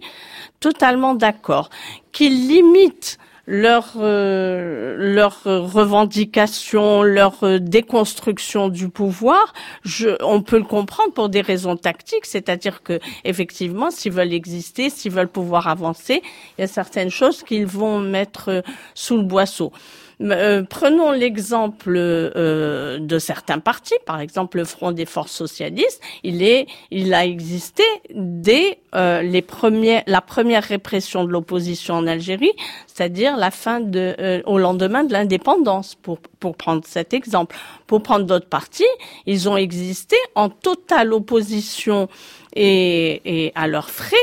[0.60, 1.70] totalement d'accord.
[2.12, 3.18] Qu'ils limitent
[3.52, 11.30] leur euh, leur revendication, leur euh, déconstruction du pouvoir, je, on peut le comprendre pour
[11.30, 16.22] des raisons tactiques, c'est-à-dire que effectivement, s'ils veulent exister, s'ils veulent pouvoir avancer,
[16.58, 18.62] il y a certaines choses qu'ils vont mettre euh,
[18.94, 19.74] sous le boisseau.
[20.22, 26.02] Euh, prenons l'exemple euh, de certains partis, par exemple le Front des Forces Socialistes.
[26.24, 32.06] Il est, il a existé dès euh, les premiers, la première répression de l'opposition en
[32.06, 32.52] Algérie,
[32.88, 37.56] c'est-à-dire la fin de, au lendemain de l'indépendance, pour pour prendre cet exemple.
[37.88, 38.86] Pour prendre d'autres partis,
[39.26, 42.08] ils ont existé en totale opposition
[42.56, 44.16] et, et à leurs frais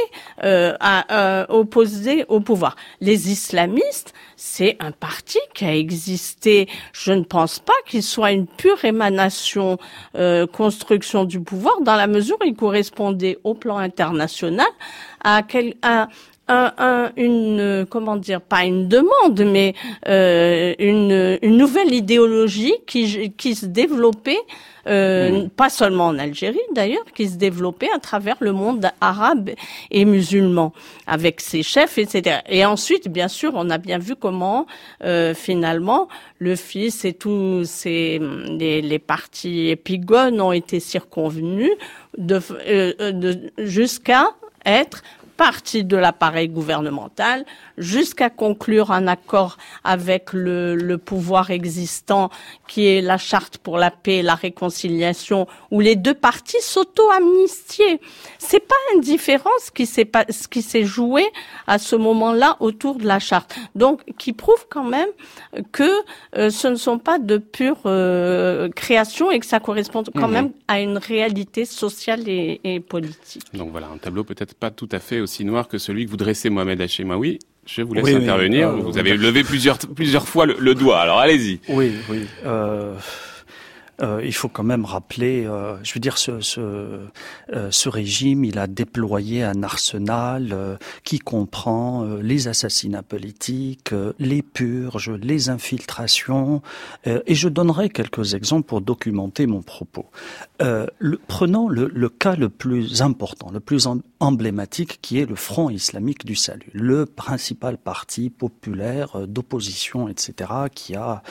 [0.44, 2.76] euh, à, euh, opposer au pouvoir.
[3.00, 6.68] Les islamistes, c'est un parti qui a existé.
[6.92, 9.78] Je ne pense pas qu'il soit une pure émanation
[10.16, 14.66] euh, construction du pouvoir, dans la mesure où il correspondait au plan international
[15.24, 16.08] à, quel, à
[16.48, 19.74] un, une comment dire pas une demande mais
[20.08, 24.38] euh, une, une nouvelle idéologie qui qui se développait
[24.86, 29.50] euh, pas seulement en Algérie d'ailleurs, qui se développait à travers le monde arabe
[29.90, 30.72] et musulman,
[31.08, 32.38] avec ses chefs, etc.
[32.48, 34.66] Et ensuite, bien sûr, on a bien vu comment
[35.02, 41.72] euh, finalement le fils et tous ces les, les partis épigones ont été circonvenus
[42.16, 44.28] de, euh, de jusqu'à
[44.64, 45.02] être
[45.36, 47.44] partie de l'appareil gouvernemental
[47.78, 52.30] jusqu'à conclure un accord avec le, le, pouvoir existant
[52.66, 58.00] qui est la charte pour la paix et la réconciliation où les deux parties s'auto-amnistiaient.
[58.38, 61.24] C'est pas indifférent ce qui s'est ce qui s'est joué
[61.66, 63.54] à ce moment-là autour de la charte.
[63.74, 65.08] Donc qui prouve quand même
[65.72, 65.90] que
[66.36, 70.32] euh, ce ne sont pas de pure euh, création et que ça correspond quand mmh.
[70.32, 73.42] même à une réalité sociale et, et politique.
[73.54, 76.16] Donc voilà, un tableau peut-être pas tout à fait aussi noir que celui que vous
[76.16, 77.40] dressez Mohamed Hachemaoui.
[77.66, 78.68] Je vous laisse intervenir.
[78.68, 81.58] Euh, vous avez levé plusieurs, plusieurs fois le, le doigt, alors allez-y.
[81.68, 82.26] Oui, oui.
[82.44, 82.94] Euh...
[84.02, 88.44] Euh, il faut quand même rappeler, euh, je veux dire, ce, ce, euh, ce, régime,
[88.44, 95.48] il a déployé un arsenal euh, qui comprend euh, les assassinats politiques, les purges, les
[95.48, 96.62] infiltrations,
[97.04, 100.06] et je donnerai quelques exemples pour documenter mon propos.
[100.60, 103.88] Le, prenons le, le, cas le plus important, le plus
[104.20, 110.94] emblématique, qui est le Front islamique du salut, le principal parti populaire d'opposition, etc., qui
[110.94, 111.22] a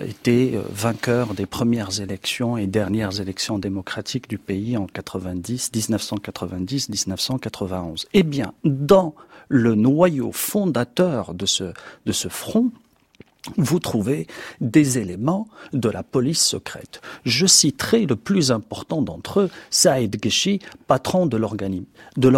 [0.00, 8.06] été vainqueur des premières élections et dernières élections démocratiques du pays en 90, 1990, 1991.
[8.14, 9.14] Eh bien, dans
[9.48, 12.72] le noyau fondateur de ce, front,
[13.58, 14.26] vous trouvez
[14.62, 17.02] des éléments de la police secrète.
[17.26, 21.84] Je citerai le plus important d'entre eux, Saïd Geshi, patron de l'organisme,
[22.16, 22.28] de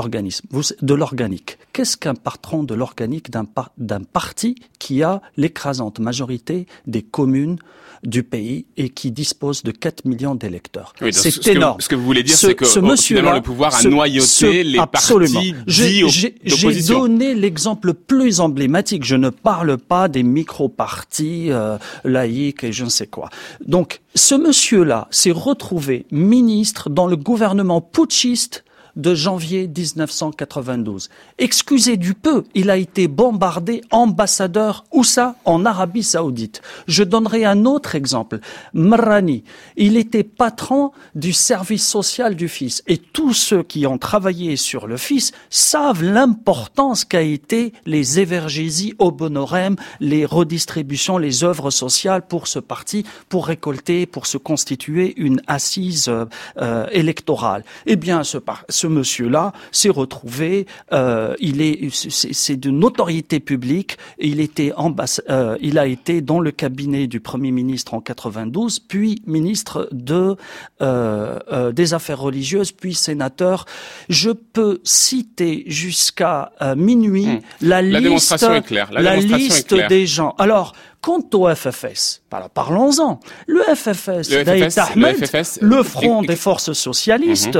[0.94, 1.58] l'organique.
[1.72, 7.58] Qu'est-ce qu'un patron de l'organique d'un parti qui a l'écrasante majorité des communes
[8.04, 10.92] du pays et qui dispose de 4 millions d'électeurs.
[11.10, 11.80] c'est énorme.
[11.80, 15.40] ce que vous voulez dire, c'est que ce monsieur le pouvoir a noyauté les absolument.
[15.40, 19.04] partis J'ai donné l'exemple le plus emblématique.
[19.04, 23.30] Je ne parle pas des micro-partis euh, laïcs et je ne sais quoi.
[23.66, 28.64] Donc, ce monsieur-là s'est retrouvé ministre dans le gouvernement putschiste
[28.96, 31.08] de janvier 1992.
[31.38, 36.62] Excusez du peu, il a été bombardé ambassadeur où ça En Arabie Saoudite.
[36.86, 38.40] Je donnerai un autre exemple.
[38.72, 39.44] Mrani,
[39.76, 44.86] il était patron du service social du fils et tous ceux qui ont travaillé sur
[44.86, 52.26] le fils savent l'importance qu'a été les evergésies au bonorem, les redistributions, les œuvres sociales
[52.26, 57.64] pour ce parti, pour récolter, pour se constituer une assise euh, électorale.
[57.86, 63.96] Eh bien, ce, ce ce monsieur-là s'est retrouvé, euh, il est, c'est de notoriété publique.
[64.18, 69.22] Il était euh, il a été dans le cabinet du premier ministre en 92, puis
[69.26, 70.36] ministre de
[70.82, 73.64] euh, des affaires religieuses, puis sénateur.
[74.10, 77.40] Je peux citer jusqu'à minuit hmm.
[77.62, 78.46] la, liste,
[78.90, 80.34] la, liste des gens.
[80.38, 82.22] Alors Quant au FFS,
[82.54, 83.20] parlons-en.
[83.46, 87.58] Le FFS, le, le, Front des forces socialistes.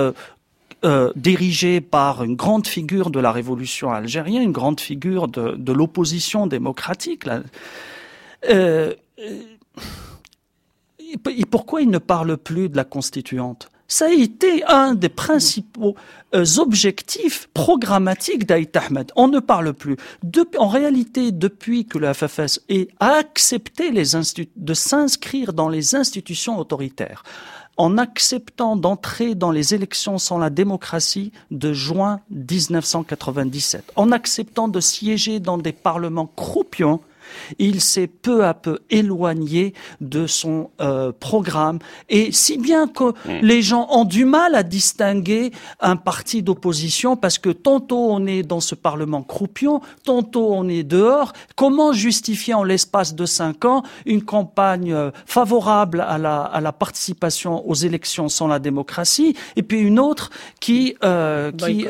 [0.85, 6.47] Euh, dirigé par une grande figure de la révolution algérienne, une grande figure de, l'opposition
[6.47, 7.23] démocratique.
[8.51, 8.93] Euh,
[11.09, 13.71] et pourquoi il ne parle plus de la constituante?
[13.89, 15.95] Ça a été un des principaux
[16.35, 19.11] euh, objectifs programmatiques d'Aït Ahmed.
[19.17, 19.97] On ne parle plus.
[20.59, 22.61] en réalité, depuis que le FFS
[23.01, 27.23] a accepté de s'inscrire dans les institutions autoritaires,
[27.77, 34.81] en acceptant d'entrer dans les élections sans la démocratie de juin 1997, en acceptant de
[34.81, 37.01] siéger dans des parlements croupions
[37.59, 41.79] il s'est peu à peu éloigné de son euh, programme.
[42.09, 43.41] Et si bien que mm.
[43.43, 48.43] les gens ont du mal à distinguer un parti d'opposition parce que tantôt on est
[48.43, 51.33] dans ce Parlement croupion, tantôt on est dehors.
[51.57, 56.73] Comment justifier en l'espace de cinq ans une campagne euh, favorable à la, à la
[56.73, 61.87] participation aux élections sans la démocratie et puis une autre qui, euh, qui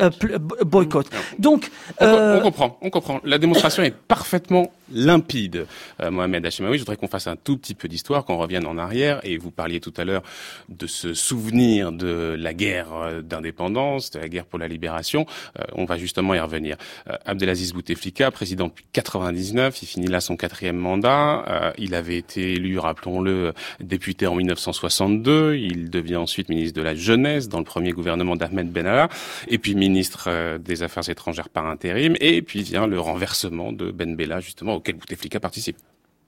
[0.65, 1.09] boycotte.
[1.39, 3.21] Donc, on, on comprend, on comprend.
[3.25, 5.67] La démonstration est parfaitement limpide rapide,
[6.11, 6.79] Mohamed Hachemaoui.
[6.79, 9.21] Je voudrais qu'on fasse un tout petit peu d'histoire, qu'on revienne en arrière.
[9.25, 10.23] Et vous parliez tout à l'heure
[10.69, 15.27] de ce souvenir de la guerre d'indépendance, de la guerre pour la libération.
[15.73, 16.77] on va justement y revenir.
[17.25, 21.73] Abdelaziz Bouteflika, président depuis 99, il finit là son quatrième mandat.
[21.79, 25.57] il avait été élu, rappelons-le, député en 1962.
[25.57, 29.09] Il devient ensuite ministre de la Jeunesse dans le premier gouvernement d'Ahmed Ben Allah,
[29.49, 33.91] et puis ministre euh, des Affaires étrangères par intérim, et puis vient le renversement de
[33.91, 35.77] Ben Bella, justement, auquel Bouteflika participe.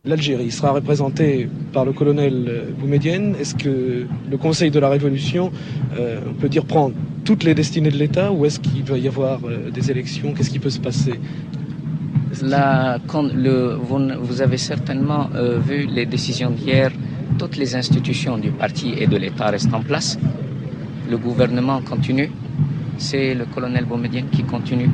[0.05, 3.35] L'Algérie sera représentée par le colonel Boumedienne.
[3.41, 5.51] Est-ce que le Conseil de la Révolution,
[5.99, 6.93] euh, on peut dire, prend
[7.25, 10.33] toutes les destinées de l'État ou est-ce qu'il va y avoir euh, des élections?
[10.33, 11.15] Qu'est-ce qui peut se passer?
[12.43, 12.99] La,
[13.35, 15.31] le, vous, avez certainement
[15.69, 16.93] vu les décisions d'hier.
[17.39, 20.19] Toutes les institutions du parti et de l'État restent en place
[21.09, 22.31] le gouvernement continue,
[22.99, 24.91] c'est le colonel Boumediene qui continue.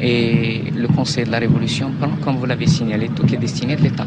[0.00, 3.82] Et le Conseil de la Révolution prend, comme vous l'avez signalé, toutes les destinées de
[3.82, 4.06] l'État.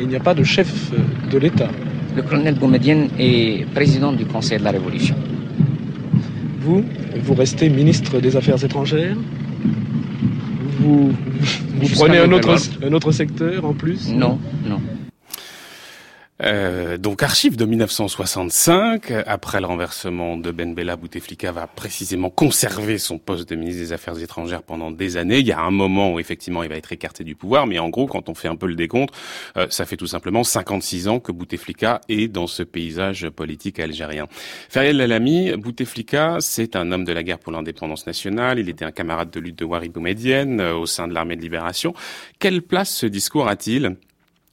[0.00, 0.90] Il n'y a pas de chef
[1.30, 1.68] de l'État.
[2.16, 5.14] Le colonel Boumediene est président du Conseil de la Révolution.
[6.60, 6.84] Vous,
[7.22, 9.16] vous restez ministre des Affaires étrangères
[10.80, 11.12] Vous,
[11.80, 14.80] vous prenez un autre, un autre secteur en plus Non, non.
[16.42, 22.98] Euh, donc archive de 1965, après le renversement de Ben Bella, Bouteflika va précisément conserver
[22.98, 25.38] son poste de ministre des Affaires étrangères pendant des années.
[25.38, 27.88] Il y a un moment où effectivement il va être écarté du pouvoir, mais en
[27.88, 29.12] gros quand on fait un peu le décompte,
[29.56, 34.28] euh, ça fait tout simplement 56 ans que Bouteflika est dans ce paysage politique algérien.
[34.68, 38.92] Feriel Lalami, Bouteflika, c'est un homme de la guerre pour l'indépendance nationale, il était un
[38.92, 41.94] camarade de lutte de Wari Boumedienne euh, au sein de l'armée de libération.
[42.38, 43.96] Quelle place ce discours a-t-il?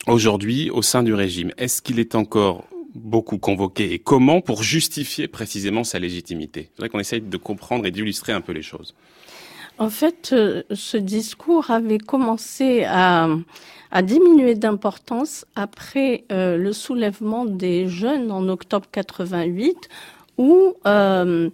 [0.07, 5.27] Aujourd'hui au sein du régime Est-ce qu'il est encore beaucoup convoqué et comment pour justifier
[5.27, 6.69] précisément sa légitimité?
[6.71, 8.95] Je voudrais qu'on essaye de comprendre et d'illustrer un peu les choses.
[9.77, 13.27] En fait, euh, ce discours avait commencé à,
[13.91, 19.89] à diminuer d'importance après euh, le soulèvement des jeunes en octobre 88,
[20.37, 21.49] où euh,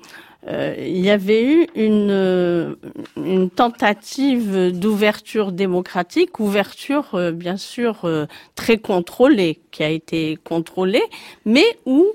[0.47, 2.75] euh, il y avait eu une, euh,
[3.15, 8.09] une tentative d'ouverture démocratique, ouverture euh, bien sûr
[8.55, 11.03] très contrôlée, qui a été contrôlée,
[11.45, 12.07] mais où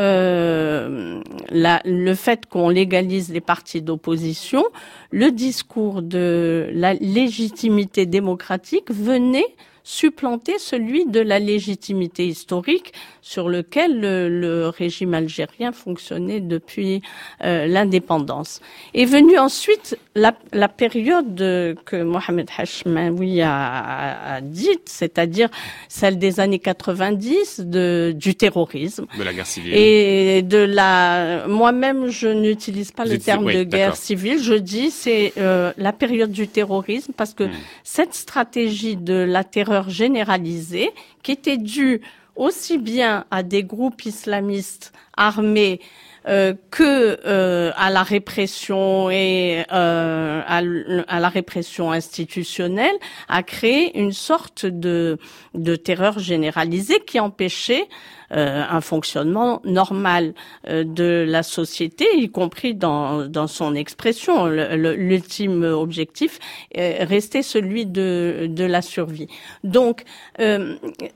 [0.00, 1.20] euh,
[1.50, 4.64] la, le fait qu'on légalise les partis d'opposition,
[5.10, 14.00] le discours de la légitimité démocratique venait supplanter celui de la légitimité historique sur lequel
[14.00, 17.02] le, régime algérien fonctionnait depuis
[17.44, 18.60] euh, l'indépendance.
[18.94, 21.36] Est venue ensuite la, la, période
[21.84, 25.48] que Mohamed Hashmaoui a, a dite, c'est-à-dire
[25.88, 29.06] celle des années 90 de, du terrorisme.
[29.18, 29.74] De la guerre civile.
[29.74, 31.46] Et de la...
[31.48, 36.30] Moi-même, je n'utilise pas le terme de guerre civile, je dis c'est euh, la période
[36.30, 37.52] du terrorisme parce que hmm.
[37.82, 40.90] cette stratégie de la terreur généralisée
[41.22, 42.00] qui était due
[42.36, 45.80] aussi bien à des groupes islamistes armés
[46.26, 52.94] euh, que euh, à la répression et euh, à, la répression institutionnelle
[53.28, 55.18] a créé une sorte de,
[55.54, 57.88] de terreur généralisée qui empêchait
[58.32, 60.32] euh, un fonctionnement normal
[60.66, 64.46] euh, de la société, y compris dans, dans son expression.
[64.46, 66.38] L'ultime objectif
[66.74, 69.28] restait celui de, de la survie.
[69.62, 70.04] Donc,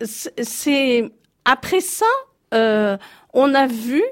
[0.02, 1.10] c'est
[1.44, 2.06] après ça,
[2.52, 4.02] on a vu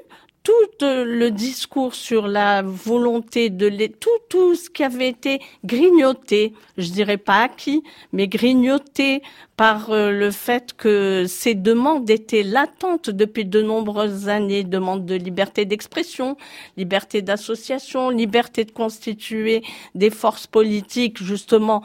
[0.47, 6.53] tout le discours sur la volonté de les, tout, tout ce qui avait été grignoté,
[6.77, 7.83] je dirais pas acquis,
[8.13, 9.23] mais grignoté
[9.57, 15.15] par euh, le fait que ces demandes étaient latentes depuis de nombreuses années, demandes de
[15.15, 16.37] liberté d'expression,
[16.77, 19.63] liberté d'association, liberté de constituer
[19.95, 21.83] des forces politiques justement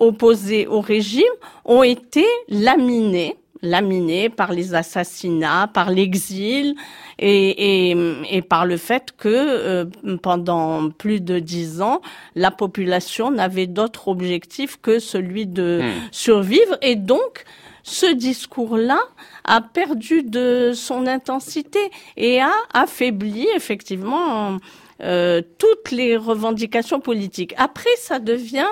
[0.00, 1.22] opposées au régime,
[1.64, 6.74] ont été laminées laminé par les assassinats, par l'exil
[7.18, 7.96] et, et,
[8.30, 9.84] et, par le fait que euh,
[10.20, 12.00] pendant plus de dix ans,
[12.34, 16.08] la population n'avait d'autre objectif que celui de hmm.
[16.10, 17.44] survivre et donc
[17.84, 19.00] ce discours-là
[19.44, 24.58] a perdu de son intensité et a affaibli effectivement
[25.02, 27.54] euh, toutes les revendications politiques.
[27.58, 28.68] Après, ça devient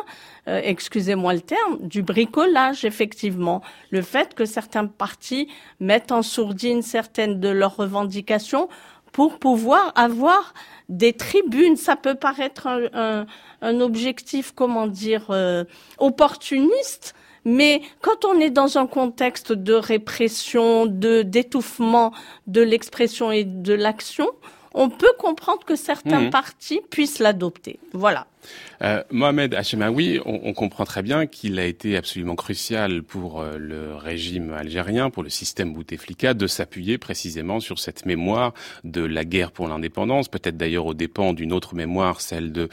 [0.51, 3.63] euh, excusez-moi le terme, du bricolage, effectivement.
[3.91, 8.69] Le fait que certains partis mettent en sourdine certaines de leurs revendications
[9.13, 10.55] pour pouvoir avoir
[10.89, 11.77] des tribunes.
[11.77, 13.27] Ça peut paraître un,
[13.81, 15.65] objectif, comment dire, euh,
[15.99, 22.13] opportuniste, mais quand on est dans un contexte de répression, de d'étouffement
[22.47, 24.29] de l'expression et de l'action,
[24.75, 26.31] on peut comprendre que certains mmh.
[26.31, 27.79] partis puissent l'adopter.
[27.93, 28.27] Voilà.
[28.83, 33.95] Euh, Mohamed Hachemaoui, on, comprend très bien qu'il a été absolument crucial pour euh, le
[33.95, 39.53] régime algérien, pour le système Bouteflika, de s'appuyer précisément sur cette mémoire de la guerre
[39.53, 42.69] pour l'indépendance, peut-être d'ailleurs au dépens d'une autre mémoire, celle de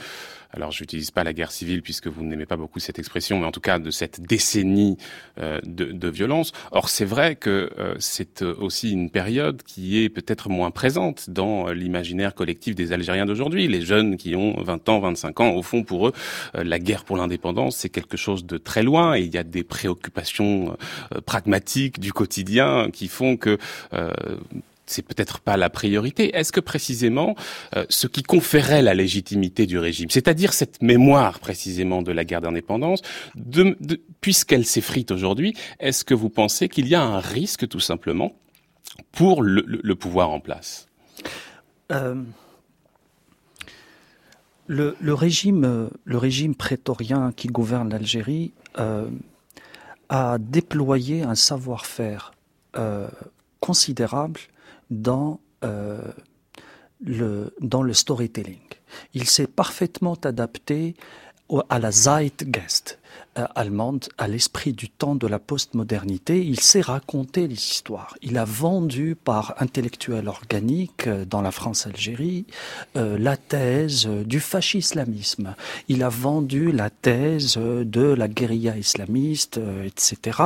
[0.51, 3.51] alors j'utilise pas la guerre civile puisque vous n'aimez pas beaucoup cette expression, mais en
[3.51, 4.97] tout cas de cette décennie
[5.39, 6.53] euh, de, violence.
[6.71, 12.33] Or c'est vrai que c'est aussi une période qui est peut-être moins présente dans l'imaginaire
[12.33, 13.67] collectif des Algériens d'aujourd'hui.
[13.67, 16.13] Les jeunes qui ont 20 ans, 25 ans, au fond pour eux,
[16.53, 20.77] la guerre pour l'indépendance c'est quelque chose de très loin il y a des préoccupations
[21.25, 23.57] pragmatiques du quotidien qui font que
[24.87, 26.35] c'est peut-être pas la priorité.
[26.35, 27.35] Est-ce que précisément
[27.75, 32.41] euh, ce qui conférait la légitimité du régime, c'est-à-dire cette mémoire précisément de la guerre
[32.41, 33.01] d'indépendance,
[34.21, 38.33] puisqu'elle s'effrite aujourd'hui, est-ce que vous pensez qu'il y a un risque tout simplement
[39.11, 40.87] pour le, pouvoir en place?
[41.91, 42.15] Euh,
[44.67, 49.09] le, régime, le régime prétorien qui gouverne l'Algérie euh,
[50.09, 52.31] a déployé un savoir-faire
[53.59, 54.39] considérable
[54.89, 56.01] dans, euh,
[57.03, 58.59] le, dans le storytelling.
[59.13, 60.95] Il s'est parfaitement adapté
[61.69, 62.99] à la Zeitgeist,
[63.37, 66.43] euh, allemande à l'esprit du temps de la postmodernité.
[66.43, 68.15] Il sait raconter les histoires.
[68.21, 72.45] Il a vendu par intellectuel organique euh, dans la France-Algérie
[72.95, 75.55] euh, la thèse du fascisme.
[75.87, 80.39] Il a vendu la thèse de la guérilla islamiste, etc.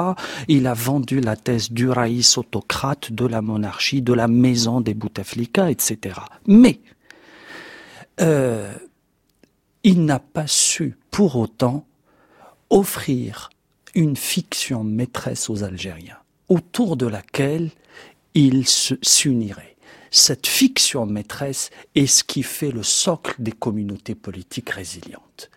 [0.48, 4.94] Il a vendu la thèse du raïs autocrate, de la monarchie, de la maison des
[4.94, 6.20] Bouteflika, etc.
[6.46, 6.80] Mais
[9.84, 11.86] il n'a pas su pour autant
[12.70, 13.50] offrir
[13.96, 16.20] une fiction maîtresse aux Algériens,
[16.50, 17.72] autour de laquelle
[18.34, 19.76] ils s'uniraient.
[20.12, 25.50] Cette fiction maîtresse est ce qui fait le socle des communautés politiques résilientes.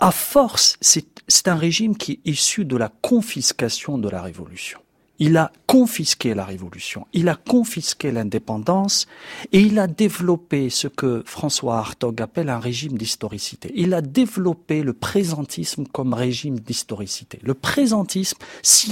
[0.00, 4.80] À force, c'est un régime qui est issu de la confiscation de la révolution.
[5.18, 9.06] Il a confisqué la révolution, il a confisqué l'indépendance
[9.52, 13.72] et il a développé ce que François Hartog appelle un régime d'historicité.
[13.74, 17.40] Il a développé le présentisme comme régime d'historicité.
[17.42, 18.38] Le présentisme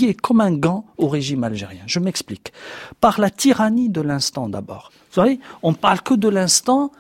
[0.03, 1.83] est comme un gant au régime algérien.
[1.87, 2.53] Je m'explique.
[3.01, 4.91] Par la tyrannie de l'instant d'abord.
[5.11, 6.91] Vous savez, on parle que de l'instant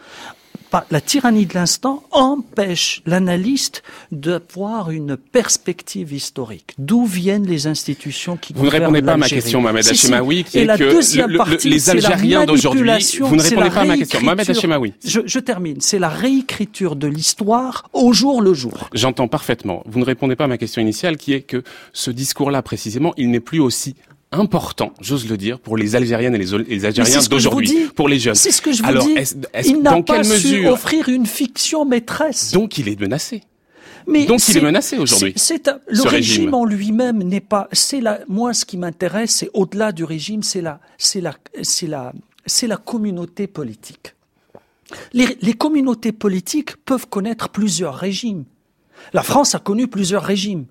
[0.90, 6.74] la tyrannie de l'instant empêche l'analyste d'avoir une perspective historique.
[6.78, 10.58] D'où viennent les institutions qui Vous ne répondez pas à ma question, Mohamed Hachemaoui, qui
[10.58, 12.90] est que les Algériens d'aujourd'hui...
[13.20, 14.94] Vous ne répondez pas à ma question, Mohamed Hachemaoui.
[15.04, 15.80] Je, je termine.
[15.80, 18.88] C'est la réécriture de l'histoire au jour le jour.
[18.92, 19.82] J'entends parfaitement.
[19.86, 21.62] Vous ne répondez pas à ma question initiale, qui est que
[21.92, 23.94] ce discours-là, précisément, il n'est plus aussi
[24.32, 28.34] important, j'ose le dire, pour les Algériennes et les, Algériens d'aujourd'hui, pour les jeunes.
[28.34, 29.14] C'est ce que je vous Alors, dis.
[29.64, 32.52] il n'a pas su offrir une fiction maîtresse.
[32.52, 33.42] Donc il est menacé.
[34.08, 35.34] Mais Donc il est menacé aujourd'hui.
[35.88, 37.68] Le régime, en lui-même n'est pas.
[37.72, 38.20] C'est la.
[38.28, 42.12] Moi, ce qui m'intéresse, c'est au-delà du régime, c'est la, c'est la, c'est la,
[42.46, 44.14] c'est la communauté politique.
[45.12, 48.44] Les, les communautés politiques peuvent connaître plusieurs régimes.
[49.12, 50.66] La France a connu plusieurs régimes,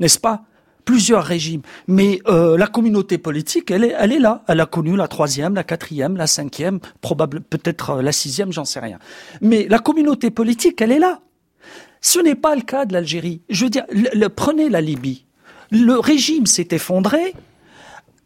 [0.00, 0.44] n'est-ce pas?
[0.84, 1.62] Plusieurs régimes.
[1.86, 4.44] Mais euh, la communauté politique, elle est, elle est là.
[4.48, 8.64] Elle a connu la troisième, la quatrième, la cinquième, probable, peut-être euh, la sixième, j'en
[8.64, 8.98] sais rien.
[9.40, 11.20] Mais la communauté politique, elle est là.
[12.00, 13.42] Ce n'est pas le cas de l'Algérie.
[13.48, 15.26] Je veux dire, le, prenez la Libye.
[15.70, 17.34] Le régime s'est effondré.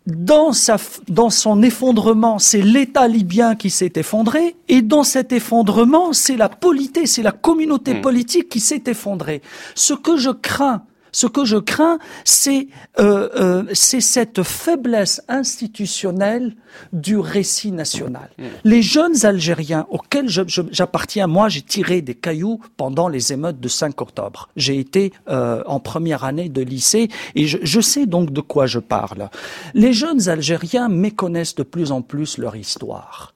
[0.07, 0.77] Dans, sa,
[1.09, 6.51] dans son effondrement, c'est l'État libyen qui s'est effondré, et dans cet effondrement, c'est la
[6.51, 8.01] polité, c'est la communauté hmm.
[8.03, 9.41] politique qui s'est effondrée.
[9.75, 10.85] Ce que je crains,
[11.15, 12.67] ce que je crains, c'est
[12.99, 16.57] euh, euh, cette faiblesse institutionnelle
[16.93, 18.31] du récit national.
[18.37, 18.43] Mmh.
[18.65, 24.01] Les jeunes Algériens auxquels j'appartiens, moi, j'ai tiré des cailloux pendant les émeutes de 5
[24.01, 24.49] octobre.
[24.57, 28.67] J'ai été euh, en première année de lycée et je, je sais donc de quoi
[28.67, 29.31] je parle.
[29.73, 33.34] Les jeunes Algériens méconnaissent de plus en plus leur histoire.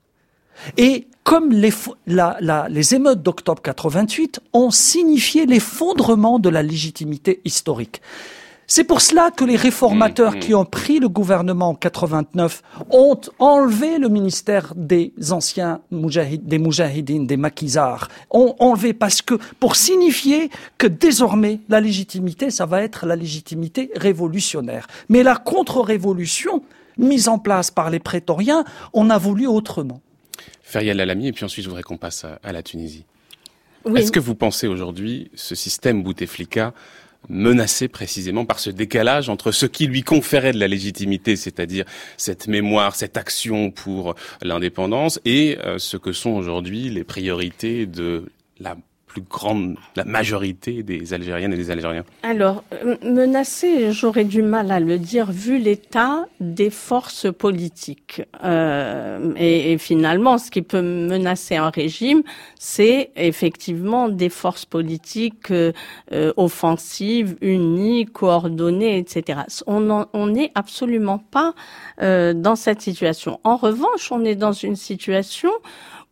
[0.76, 1.72] Et comme les,
[2.06, 8.00] les émeutes d'octobre 88 ont signifié l'effondrement de la légitimité historique.
[8.70, 10.56] C'est pour cela que les réformateurs mmh, qui mmh.
[10.56, 17.36] ont pris le gouvernement en 89 ont enlevé le ministère des anciens des moujahidines, des
[17.38, 23.16] maquisards, ont enlevé parce que pour signifier que désormais la légitimité, ça va être la
[23.16, 24.86] légitimité révolutionnaire.
[25.09, 26.62] Mais la contre-révolution
[26.98, 30.02] mise en place par les prétoriens, on a voulu autrement.
[30.62, 33.05] Ferial Alami, et puis ensuite je voudrais qu'on passe à, la Tunisie.
[33.97, 36.74] Est-ce que vous pensez aujourd'hui ce système Bouteflika
[37.28, 41.84] menacé précisément par ce décalage entre ce qui lui conférait de la légitimité, c'est-à-dire
[42.16, 48.30] cette mémoire, cette action pour l'indépendance, et euh, ce que sont aujourd'hui les priorités de
[48.61, 48.76] la
[49.97, 54.99] la majorité des Algériennes et des Algériens Alors, euh, menacer, j'aurais du mal à le
[54.99, 58.23] dire, vu l'état des forces politiques.
[58.45, 62.23] Euh, et, finalement, ce qui peut menacer un régime,
[62.59, 65.73] c'est effectivement des forces politiques euh,
[66.37, 69.41] offensives, unies, coordonnées, etc.
[69.66, 71.55] On n'est absolument pas
[72.01, 73.41] dans cette situation.
[73.45, 75.51] En revanche, on est dans une situation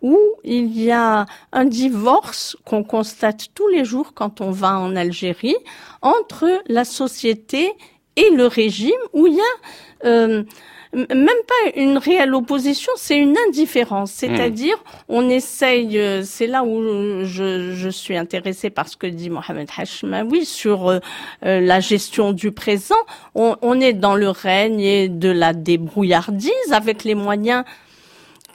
[0.03, 4.95] où il y a un divorce qu'on constate tous les jours quand on va en
[4.97, 5.57] Algérie
[6.03, 7.73] entre la société
[8.17, 10.45] et le régime, où il y a euh,
[10.93, 14.13] même pas une réelle opposition, c'est une indifférence.
[14.13, 14.15] Hmm.
[14.17, 19.29] C'est-à-dire, on essaye, euh, c'est là où je, je, suis intéressée par ce que dit
[19.29, 21.01] Mohamed Hashmawi sur euh,
[21.43, 22.95] la gestion du présent.
[23.35, 27.65] On, on, est dans le règne de la débrouillardise avec les moyens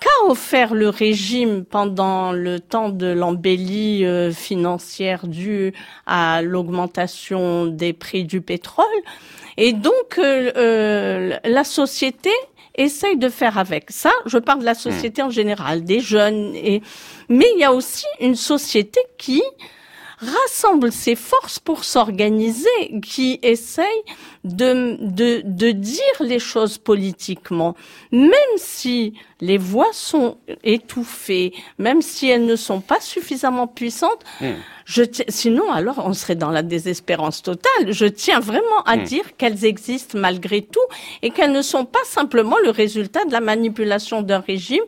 [0.01, 5.73] qu'a offert le régime pendant le temps de l'embellie euh, financière due
[6.07, 8.85] à l'augmentation des prix du pétrole?
[9.57, 12.31] Et donc, euh, euh, la société
[12.75, 14.11] essaye de faire avec ça.
[14.25, 16.55] Je parle de la société en général, des jeunes.
[16.55, 16.81] Et...
[17.29, 19.43] Mais il y a aussi une société qui
[20.21, 23.85] rassemble ses forces pour s'organiser, qui essaye
[24.43, 27.75] de, de, de dire les choses politiquement,
[28.11, 34.23] même si les voix sont étouffées, même si elles ne sont pas suffisamment puissantes.
[34.39, 34.51] Hmm.
[34.85, 37.91] Je sinon, alors, on serait dans la désespérance totale.
[37.91, 39.03] Je tiens vraiment à hmm.
[39.03, 40.79] dire qu'elles existent malgré tout
[41.21, 44.83] et qu'elles ne sont pas simplement le résultat de la manipulation d'un régime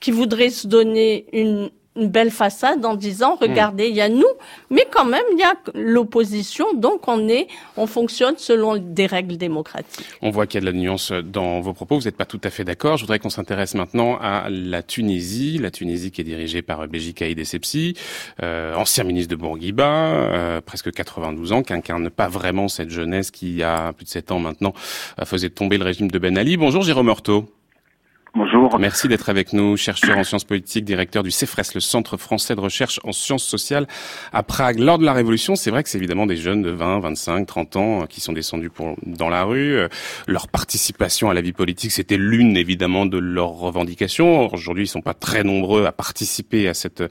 [0.00, 4.24] qui voudrait se donner une, une belle façade en disant regardez il y a nous
[4.70, 9.36] mais quand même il y a l'opposition donc on est on fonctionne selon des règles
[9.36, 10.06] démocratiques.
[10.22, 12.40] On voit qu'il y a de la nuance dans vos propos, vous n'êtes pas tout
[12.44, 12.96] à fait d'accord.
[12.96, 17.14] Je voudrais qu'on s'intéresse maintenant à la Tunisie, la Tunisie qui est dirigée par Béji
[17.14, 17.96] Caïd Essebsi,
[18.42, 23.30] euh, ancien ministre de Bourguiba, euh, presque 92 ans, qui incarne pas vraiment cette jeunesse
[23.30, 24.74] qui a plus de 7 ans maintenant
[25.24, 26.56] faisait tomber le régime de Ben Ali.
[26.56, 27.48] Bonjour Jérôme Horto.
[28.36, 28.80] Bonjour.
[28.80, 32.60] Merci d'être avec nous, chercheur en sciences politiques, directeur du CEFRES, le Centre français de
[32.60, 33.86] recherche en sciences sociales
[34.32, 34.80] à Prague.
[34.80, 37.76] Lors de la Révolution, c'est vrai que c'est évidemment des jeunes de 20, 25, 30
[37.76, 39.76] ans euh, qui sont descendus pour, dans la rue.
[39.76, 39.88] Euh,
[40.26, 44.52] leur participation à la vie politique, c'était l'une évidemment de leurs revendications.
[44.52, 47.04] Aujourd'hui, ils sont pas très nombreux à participer à cette,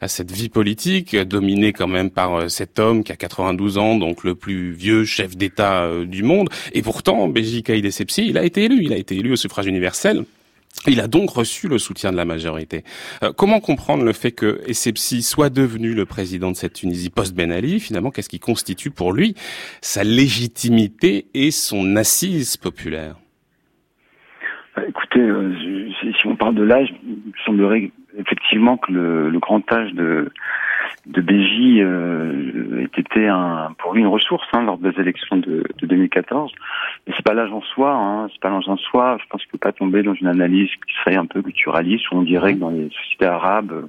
[0.00, 3.94] à cette vie politique, dominée quand même par euh, cet homme qui a 92 ans,
[3.94, 6.48] donc le plus vieux chef d'État du monde.
[6.72, 8.80] Et pourtant, Béji Caïd il a été élu.
[8.82, 10.24] Il a été élu au suffrage universel.
[10.86, 12.84] Il a donc reçu le soutien de la majorité.
[13.22, 17.50] Euh, comment comprendre le fait que Essebsi soit devenu le président de cette Tunisie post-Ben
[17.50, 17.80] Ali?
[17.80, 19.34] Finalement, qu'est-ce qui constitue pour lui
[19.80, 23.16] sa légitimité et son assise populaire?
[24.76, 25.54] Bah, Écoutez, euh,
[26.18, 30.30] si on parle de l'âge, il semblerait effectivement que le, le grand âge de
[31.06, 35.86] de BJ euh, été un, pour lui une ressource hein, lors des élections de, de
[35.86, 36.52] 2014.
[37.06, 39.18] Mais c'est pas l'âge en soi, hein, c'est pas l'âge en soi.
[39.20, 42.10] Je pense qu'il ne faut pas tomber dans une analyse qui serait un peu culturaliste
[42.10, 43.88] où on dirait que dans les sociétés arabes,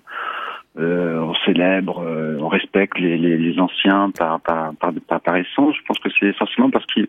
[0.77, 5.73] euh, on célèbre, euh, on respecte les, les, les anciens par, par, par, par, essence.
[5.75, 7.01] Je pense que c'est essentiellement parce que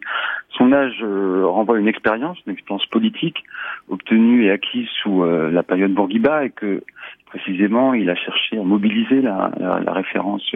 [0.50, 3.42] son âge euh, renvoie une expérience, une expérience politique
[3.88, 6.84] obtenue et acquise sous euh, la période Bourguiba et que
[7.26, 10.54] précisément il a cherché à mobiliser la, la, référence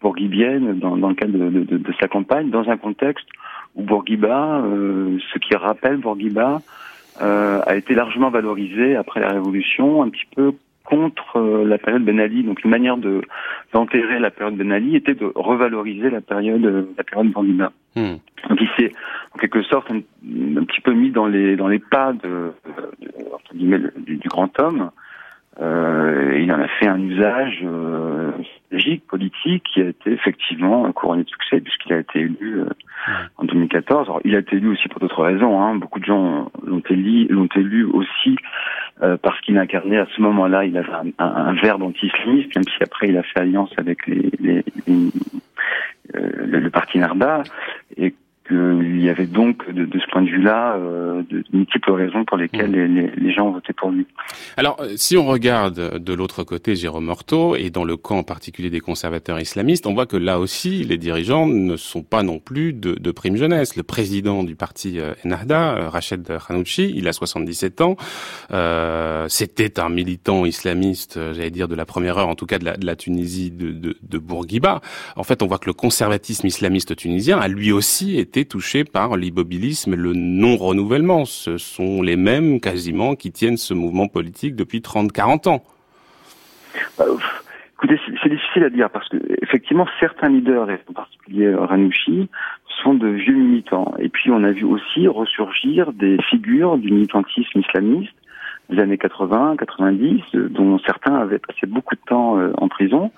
[0.00, 3.26] bourguibienne dans, dans le cadre de, de, de, sa campagne, dans un contexte
[3.74, 6.62] où Bourguiba, ce qui rappelle Bourguiba,
[7.20, 10.54] a été largement valorisé après la Révolution, un petit peu
[10.84, 12.42] contre euh, la période Ben Ali.
[12.42, 13.22] Donc une manière de
[13.72, 17.72] d'enterrer la période Ben Ali était de revaloriser la période euh, la période Bourguiba.
[17.96, 18.16] Hmm.
[18.48, 18.92] Donc il s'est
[19.34, 20.00] en quelque sorte un,
[20.64, 22.52] petit peu mis dans les dans les pas de,
[23.54, 24.90] du, du, grand homme.
[25.60, 28.32] Euh, il en a fait un usage euh,
[28.66, 32.66] stratégique, politique, qui a été effectivement couronné de succès puisqu'il a été élu euh,
[33.36, 34.08] en 2014.
[34.08, 35.60] Alors, il a été élu aussi pour d'autres raisons.
[35.60, 35.74] Hein.
[35.74, 38.36] Beaucoup de gens l'ont élu, l'ont élu aussi
[39.02, 42.64] euh, parce qu'il incarnait à ce moment-là, il avait un, un, un verbe anti-islamiste, même
[42.64, 44.64] si après il a fait alliance avec les, les,
[46.14, 47.42] euh, le, parti Narda,
[47.96, 48.14] et
[48.46, 52.36] qu'il y avait donc de, de ce point de vue-là euh, de, multiples raisons pour
[52.36, 52.94] lesquelles mmh.
[52.94, 54.06] les, les, gens ont voté pour lui.
[54.56, 58.22] Alors, euh, si on regarde de l'autre côté Jérôme Morteau et dans le camp en
[58.22, 62.38] particulier des conservateurs islamistes, on voit que là aussi, les dirigeants ne sont pas non
[62.38, 63.76] plus de, de prime jeunesse.
[63.76, 67.96] Le président du parti euh, Ennahda, euh, Rached Khanouchi, il a 77 ans.
[68.52, 72.64] Euh, C'était un militant islamiste, j'allais dire de la première heure, en tout cas de
[72.64, 74.80] la, de la Tunisie de, de, de Bourguiba.
[75.16, 79.16] En fait, on voit que le conservatisme islamiste tunisien a lui aussi été touchés par
[79.16, 81.24] l'immobilisme et le non-renouvellement.
[81.24, 85.62] Ce sont les mêmes quasiment qui tiennent ce mouvement politique depuis 30-40 ans.
[86.98, 87.04] Bah,
[87.84, 92.28] Écoutez, c'est difficile à dire parce que effectivement certains leaders, et en particulier Ranouchi,
[92.82, 93.92] sont de vieux militants.
[93.98, 98.14] Et puis on a vu aussi ressurgir des figures du militantisme islamiste
[98.72, 103.10] des années 80, 90, dont certains avaient passé beaucoup de temps euh, en prison,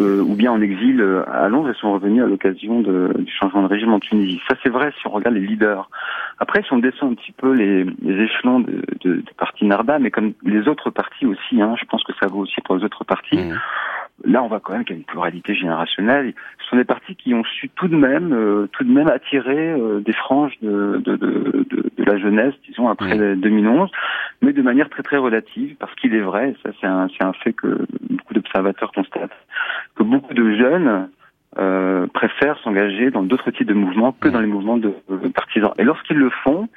[0.00, 3.62] euh, ou bien en exil euh, à Londres et sont revenus à l'occasion du changement
[3.62, 4.40] de régime en Tunisie.
[4.48, 5.88] Ça c'est vrai si on regarde les leaders.
[6.40, 10.10] Après, si on descend un petit peu les, échelons de, de, de parti Narda, mais
[10.10, 13.04] comme les autres partis aussi, hein, je pense que ça vaut aussi pour les autres
[13.04, 13.38] partis.
[13.38, 13.54] Mmh
[14.24, 16.34] là, on voit quand même qu'il y a une pluralité générationnelle.
[16.62, 19.70] Ce sont des partis qui ont su tout de même, euh, tout de même attirer
[19.70, 23.90] euh, des franges de, de, de, de, la jeunesse, disons après 2011,
[24.40, 27.52] mais de manière très très relative, parce qu'il est vrai, ça c'est un, un fait
[27.52, 29.30] que beaucoup d'observateurs constatent,
[29.94, 31.08] que beaucoup de jeunes
[31.56, 34.92] euh, préfèrent s'engager dans d'autres types de mouvements que dans les mouvements de,
[35.34, 35.72] partisans.
[35.78, 36.68] Et lorsqu'ils le font,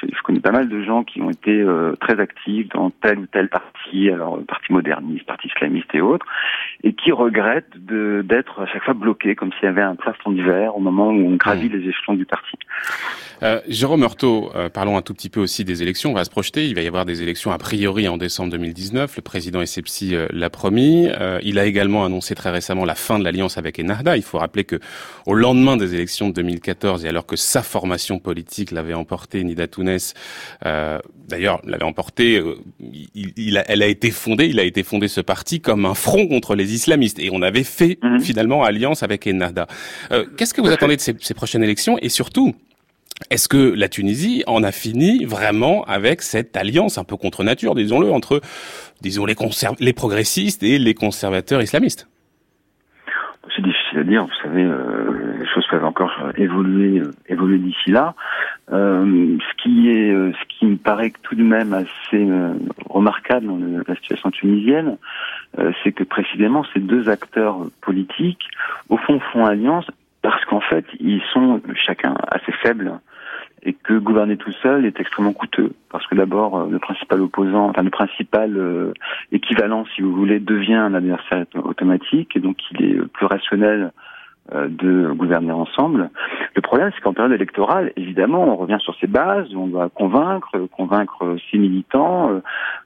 [0.00, 3.26] je, connais pas mal de gens qui ont été euh, très actifs dans tel ou
[3.26, 6.24] tel parti, alors euh, parti moderniste, parti islamiste et autres,
[6.84, 10.76] et qui regrettent d'être à chaque fois bloqués, comme s'il y avait un plafond d'hiver
[10.76, 12.56] au moment où on gravit les échelons du parti.
[13.42, 16.10] Euh, Jérôme Heurtaud, parlons un tout petit peu aussi des élections.
[16.10, 16.66] On va se projeter.
[16.66, 19.16] Il va y avoir des élections a priori en décembre 2019.
[19.16, 21.08] Le président Essebsi l'a promis.
[21.42, 24.11] il a également annoncé très récemment la fin de l'alliance avec Ennahda.
[24.16, 24.78] Il faut rappeler que
[25.26, 29.66] au lendemain des élections de 2014 et alors que sa formation politique l'avait emporté, Nida
[29.66, 29.98] Tounes,
[30.66, 30.98] euh,
[31.28, 32.56] d'ailleurs l'avait emporté, euh,
[33.14, 36.26] il, a, elle a été fondée, il a été fondé ce parti comme un front
[36.26, 38.20] contre les islamistes et on avait fait mhm.
[38.20, 39.66] finalement alliance avec Ennahda.
[40.12, 41.98] Euh, Qu'est-ce que vous attendez de ces, ces prochaines élections?
[42.00, 42.54] Et surtout
[43.30, 47.74] est-ce que la Tunisie en a fini vraiment avec cette alliance un peu contre nature,
[47.74, 48.40] disons-le, entre,
[49.00, 49.36] disons, les,
[49.80, 52.08] les progressistes et les conservateurs islamistes?
[53.92, 54.24] Difficile à dire.
[54.24, 58.14] Vous savez, euh, les choses peuvent encore évoluer, euh, évoluer d'ici là.
[58.72, 62.28] Euh, ce qui est, ce qui me paraît tout de même assez
[62.88, 64.96] remarquable dans la situation tunisienne,
[65.82, 68.48] c'est que précisément ces deux acteurs politiques,
[68.88, 69.86] au fond, font alliance
[70.22, 72.92] parce qu'en fait, ils sont chacun assez faibles
[73.64, 77.68] et que gouverner tout seul est extrêmement coûteux parce que d'abord euh, le principal opposant,
[77.68, 78.92] enfin le principal euh,
[79.30, 83.92] équivalent, si vous voulez, devient un adversaire automatique et donc il est plus rationnel
[84.52, 86.10] euh, de gouverner ensemble.
[86.56, 90.58] Le problème, c'est qu'en période électorale, évidemment, on revient sur ces bases, on doit convaincre,
[90.72, 92.42] convaincre ses militants,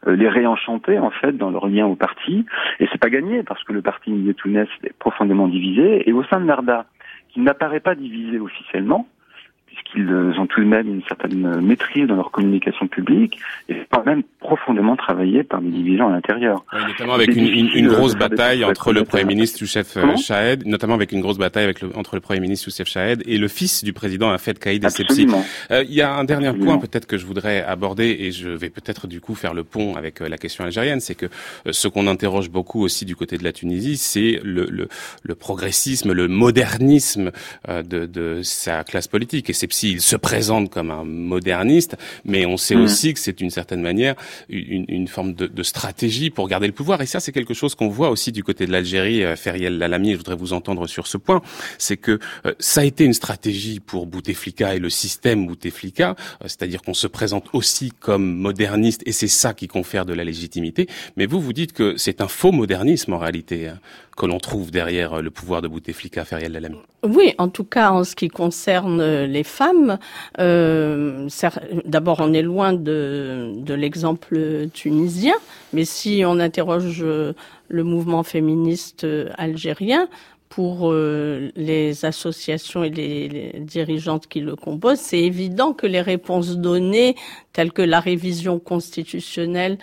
[0.06, 2.44] les réenchanter en fait dans leur lien au parti,
[2.78, 6.40] et c'est pas gagné parce que le parti Tunis est profondément divisé, et au sein
[6.40, 6.84] de Narda,
[7.30, 9.06] qui n'apparaît pas divisé officiellement,
[9.84, 14.22] qu'ils ont tout de même une certaine maîtrise dans leur communication publique et quand même
[14.40, 16.64] profondément travaillé par des divisions à l'intérieur.
[16.72, 21.12] notamment avec une, une, grosse bataille entre le Premier ministre Youssef euh, Chahed, notamment avec
[21.12, 23.92] une grosse bataille avec le, entre le Premier ministre Youssef Chahed et le fils du
[23.92, 25.26] président Afed Kaïd Essebsi.
[25.70, 28.70] Euh, il y a un dernier point peut-être que je voudrais aborder et je vais
[28.70, 31.88] peut-être du coup faire le pont avec euh, la question algérienne, c'est que euh, ce
[31.88, 34.88] qu'on interroge beaucoup aussi du côté de la Tunisie, c'est le, le,
[35.22, 37.30] le, progressisme, le modernisme
[37.68, 39.50] de, de sa classe politique.
[39.50, 42.82] Et il se présente comme un moderniste, mais on sait mm.
[42.82, 44.14] aussi que c'est d'une certaine manière
[44.48, 47.00] une, une forme de, de, stratégie pour garder le pouvoir.
[47.02, 49.24] Et ça, c'est quelque chose qu'on voit aussi du côté de l'Algérie.
[49.24, 51.42] Euh, Feriel Lalami, je voudrais vous entendre sur ce point.
[51.78, 56.14] C'est que euh, ça a été une stratégie pour Bouteflika et le système Bouteflika, euh,
[56.42, 60.88] c'est-à-dire qu'on se présente aussi comme moderniste, et c'est ça qui confère de la légitimité.
[61.16, 63.68] Mais vous, vous dites que c'est un faux modernisme en réalité.
[63.68, 63.78] Hein
[64.16, 67.90] que l'on trouve derrière euh, le pouvoir de Bouteflika, Feriel Lalami Oui, en tout cas
[67.90, 69.98] en ce qui concerne euh, les femmes,
[70.38, 71.28] euh,
[71.84, 75.34] d'abord on est loin de, l'exemple tunisien,
[75.72, 77.32] mais si on interroge euh,
[77.68, 80.08] le mouvement féministe algérien,
[80.48, 87.16] pour les associations et les, dirigeantes qui le composent, c'est évident que les réponses données,
[87.52, 89.76] telles que la révision constitutionnelle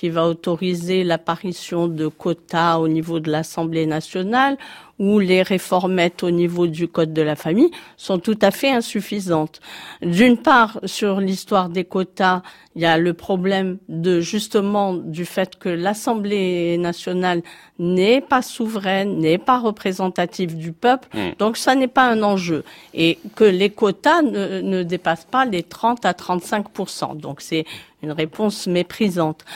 [0.00, 4.56] qui va autoriser l'apparition de quotas au niveau de l'Assemblée nationale
[5.00, 9.60] ou les réformettes au niveau du Code de la famille sont tout à fait insuffisantes.
[10.02, 12.42] D'une part, sur l'histoire des quotas,
[12.76, 17.42] il y a le problème de justement du fait que l'Assemblée nationale
[17.78, 21.30] n'est pas souveraine, n'est pas représentative du peuple, hmm.
[21.38, 22.62] donc ça n'est pas un enjeu.
[22.92, 27.64] Et que les quotas ne, ne dépassent pas les 30 à 35% Donc c'est
[28.02, 29.46] une réponse méprisante.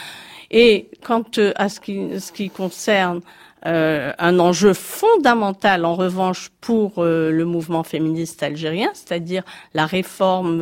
[0.49, 1.23] Et quant
[1.55, 3.21] à ce qui, ce qui concerne
[3.65, 9.43] euh, un enjeu fondamental, en revanche, pour euh, le mouvement féministe algérien, c'est-à-dire
[9.73, 10.61] la réforme,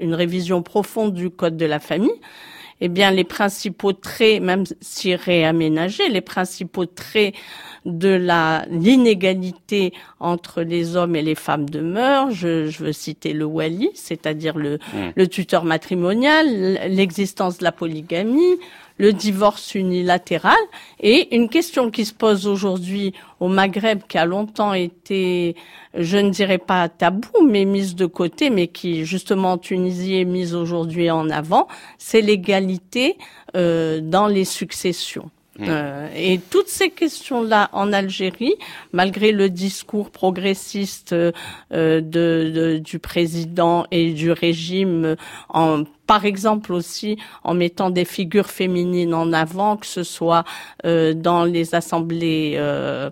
[0.00, 2.10] une révision profonde du code de la famille,
[2.80, 7.34] eh bien, les principaux traits, même si réaménagés, les principaux traits
[7.84, 12.30] de la l'inégalité entre les hommes et les femmes demeurent.
[12.30, 14.98] Je, je veux citer le wali, c'est-à-dire le, mmh.
[15.14, 16.46] le tuteur matrimonial,
[16.88, 18.58] l'existence de la polygamie,
[19.00, 20.58] le divorce unilatéral.
[21.00, 25.56] Et une question qui se pose aujourd'hui au Maghreb, qui a longtemps été,
[25.94, 30.26] je ne dirais pas tabou, mais mise de côté, mais qui justement en Tunisie est
[30.26, 33.16] mise aujourd'hui en avant, c'est l'égalité
[33.56, 35.30] euh, dans les successions.
[35.58, 35.64] Mmh.
[35.68, 38.54] Euh, et toutes ces questions-là en Algérie,
[38.92, 41.32] malgré le discours progressiste euh,
[41.70, 45.16] de, du président et du régime,
[45.48, 50.42] en, par exemple aussi en mettant des figures féminines en avant, que ce soit
[50.84, 53.10] euh, dans les assemblées euh,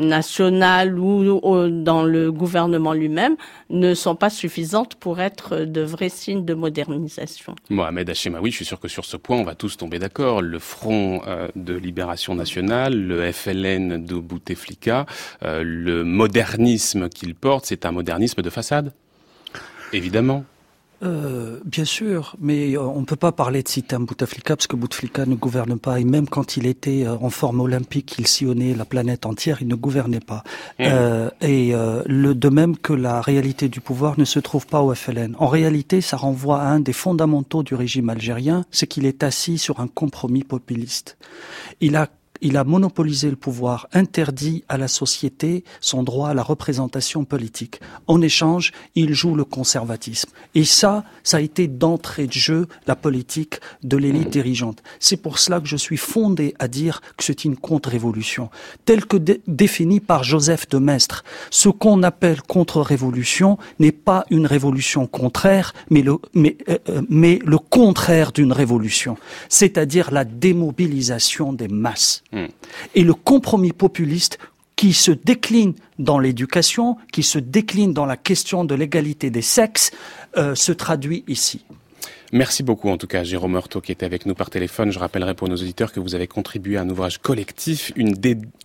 [0.00, 3.36] nationales ou, dans le gouvernement lui-même
[3.68, 7.54] ne sont pas suffisantes pour être de vrais signes de modernisation.
[7.68, 10.40] Mohamed Hachemaoui, je suis sûr que sur ce point, on va tous tomber d'accord.
[10.40, 15.04] Le Front euh, de libération nationale, le FLN de Bouteflika,
[15.42, 18.94] euh, le modernisme qu'il porte, c'est un modernisme de façade?
[19.92, 20.46] Évidemment.
[21.02, 24.76] Euh, bien sûr, mais euh, on ne peut pas parler de système Bouteflika parce que
[24.76, 28.74] Bouteflika ne gouverne pas et même quand il était euh, en forme olympique, il sillonnait
[28.74, 30.44] la planète entière, il ne gouvernait pas.
[30.78, 30.84] Mmh.
[31.42, 31.72] et
[32.06, 35.34] le, de même que la réalité du pouvoir ne se trouve pas au FLN.
[35.38, 39.58] En réalité, ça renvoie à un des fondamentaux du régime algérien, c'est qu'il est assis
[39.58, 41.16] sur un compromis populiste.
[41.80, 42.08] Il a
[42.44, 47.80] il a monopolisé le pouvoir, interdit à la société son droit à la représentation politique.
[48.06, 50.28] En échange, il joue le conservatisme.
[50.54, 54.82] Et ça, ça a été d'entrée de jeu la politique de l'élite dirigeante.
[55.00, 58.50] C'est pour cela que je suis fondé à dire que c'est une contre-révolution.
[58.84, 65.06] Telle que définie par Joseph de Maistre, ce qu'on appelle contre-révolution n'est pas une révolution
[65.06, 69.16] contraire, mais le, mais, euh, euh, mais le contraire d'une révolution,
[69.48, 72.22] c'est-à-dire la démobilisation des masses.
[72.94, 74.38] Et le compromis populiste
[74.76, 79.92] qui se décline dans l'éducation, qui se décline dans la question de l'égalité des sexes,
[80.36, 81.64] euh, se traduit ici.
[82.32, 84.90] Merci beaucoup en tout cas Jérôme Heurtaud qui était avec nous par téléphone.
[84.90, 88.16] Je rappellerai pour nos auditeurs que vous avez contribué à un ouvrage collectif, une,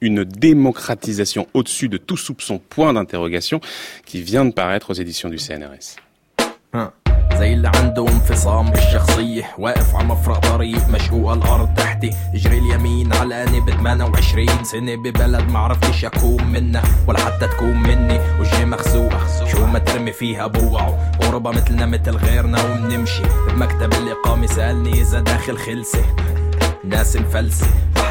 [0.02, 3.62] une démocratisation au-dessus de tout soupçon, point d'interrogation,
[4.06, 5.98] qui vient de paraître aux éditions du CNRS.
[7.40, 7.56] زي
[8.00, 12.16] عنده انفصام بالشخصية واقف على مفرق طريق مشقوقة الأرض تحتي.
[12.34, 18.20] اجري اليمين علقاني ب 28 سنة ببلد معرفتش أكون منها ولا حتى تكون مني.
[18.40, 19.14] وجهي مخزوق
[19.52, 25.58] شو ما ترمي فيها بوقعه غربة مثلنا مثل غيرنا وبنمشي بمكتب الإقامة سألني إذا داخل
[25.58, 26.02] خلصة
[26.84, 27.68] ناس مفلسة.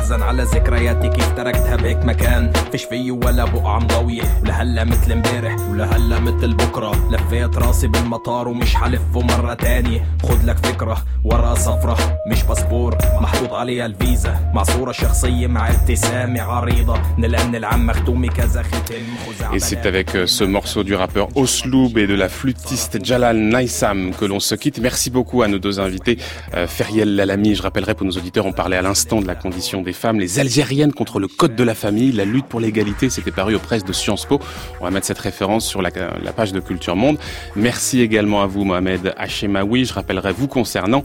[0.08, 2.52] بحزن على ذكرياتي كيف تركتها بهيك مكان.
[2.72, 7.08] فيش فيه ولا بقعة مضوية ولهلا مثل امبارح ولهلا مثل بكرة.
[7.10, 10.04] لفيت راسي بالمطار ومش حلفه مرة تانية.
[10.22, 14.50] خد لك فكرة ورا صفرة مش باسبور محطوط عليها الفيزا.
[14.54, 17.00] مع صورة شخصية مع ابتسامة عريضة.
[17.18, 19.04] نلقى العم مختومي كذا ختم
[19.52, 24.12] Et c'est avec euh, ce morceau du rappeur Osloub et de la flûtiste Jalal Naissam
[24.18, 24.78] que l'on se quitte.
[24.78, 26.18] Merci beaucoup à nos deux invités,
[26.54, 29.80] euh, Feriel Lalami, je rappellerai pour nos auditeurs, on parlait à l'instant de la condition
[29.82, 33.32] des femmes, les Algériennes contre le code de la famille, la lutte pour l'égalité, c'était
[33.32, 34.40] paru aux presses de Sciences Po.
[34.80, 35.90] On va mettre cette référence sur la,
[36.34, 37.18] page de Culture Monde.
[37.56, 39.84] Merci également à vous, Mohamed Hachemaoui.
[39.84, 41.02] Je rappellerai vous concernant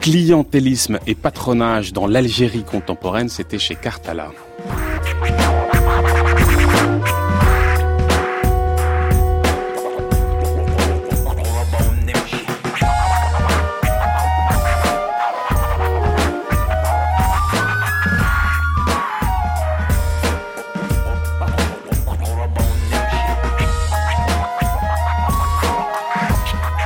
[0.00, 4.32] clientélisme et patronage dans l'Algérie contemporaine, c'était chez Cartala.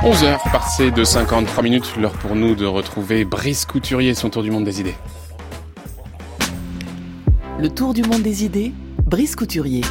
[0.09, 4.49] 11h passé de 53 minutes, l'heure pour nous de retrouver Brice Couturier, son tour du
[4.49, 4.95] monde des idées.
[7.59, 8.73] Le tour du monde des idées,
[9.05, 9.81] Brice Couturier.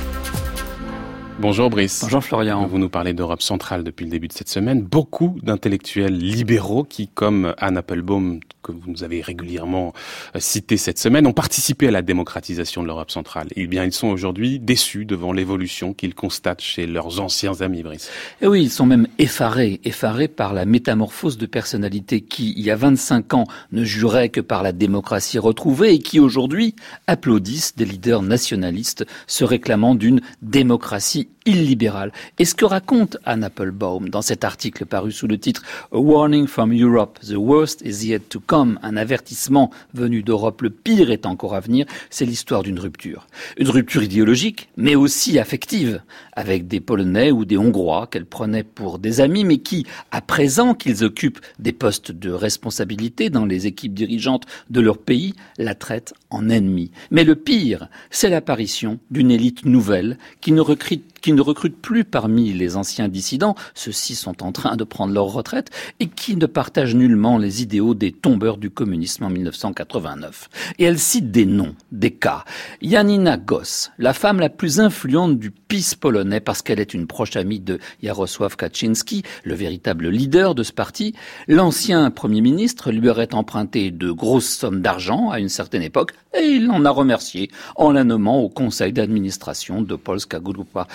[1.41, 2.01] Bonjour Brice.
[2.03, 2.67] Bonjour Florian.
[2.67, 4.83] Vous nous parlez d'Europe centrale depuis le début de cette semaine.
[4.83, 9.93] Beaucoup d'intellectuels libéraux qui, comme Anne Applebaum, que vous nous avez régulièrement
[10.35, 13.47] euh, cité cette semaine, ont participé à la démocratisation de l'Europe centrale.
[13.55, 18.11] Eh bien, ils sont aujourd'hui déçus devant l'évolution qu'ils constatent chez leurs anciens amis, Brice.
[18.41, 22.65] Et eh oui, ils sont même effarés, effarés par la métamorphose de personnalités qui, il
[22.65, 26.75] y a 25 ans, ne juraient que par la démocratie retrouvée et qui aujourd'hui
[27.07, 32.13] applaudissent des leaders nationalistes se réclamant d'une démocratie illibérale.
[32.39, 35.63] Et ce que raconte Anne Applebaum dans cet article paru sous le titre
[35.93, 40.71] A Warning from Europe, The Worst is Yet to Come, un avertissement venu d'Europe, le
[40.71, 43.27] pire est encore à venir, c'est l'histoire d'une rupture.
[43.57, 46.03] Une rupture idéologique, mais aussi affective,
[46.33, 50.75] avec des Polonais ou des Hongrois qu'elle prenait pour des amis, mais qui, à présent
[50.75, 56.15] qu'ils occupent des postes de responsabilité dans les équipes dirigeantes de leur pays, la traitent
[56.31, 56.91] en ennemi.
[57.11, 62.05] Mais le pire, c'est l'apparition d'une élite nouvelle qui ne recrute qui ne recrute plus
[62.05, 66.47] parmi les anciens dissidents, ceux-ci sont en train de prendre leur retraite, et qui ne
[66.47, 70.49] partage nullement les idéaux des tombeurs du communisme en 1989.
[70.79, 72.45] Et elle cite des noms, des cas.
[72.83, 77.37] Janina Goss, la femme la plus influente du PiS polonais parce qu'elle est une proche
[77.37, 81.15] amie de Jarosław Kaczynski, le véritable leader de ce parti.
[81.47, 86.45] L'ancien Premier ministre lui aurait emprunté de grosses sommes d'argent à une certaine époque et
[86.45, 90.87] il en a remercié en la nommant au conseil d'administration de Polska Grupa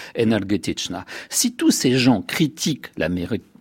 [1.29, 3.09] Si tous ces gens critiquent la,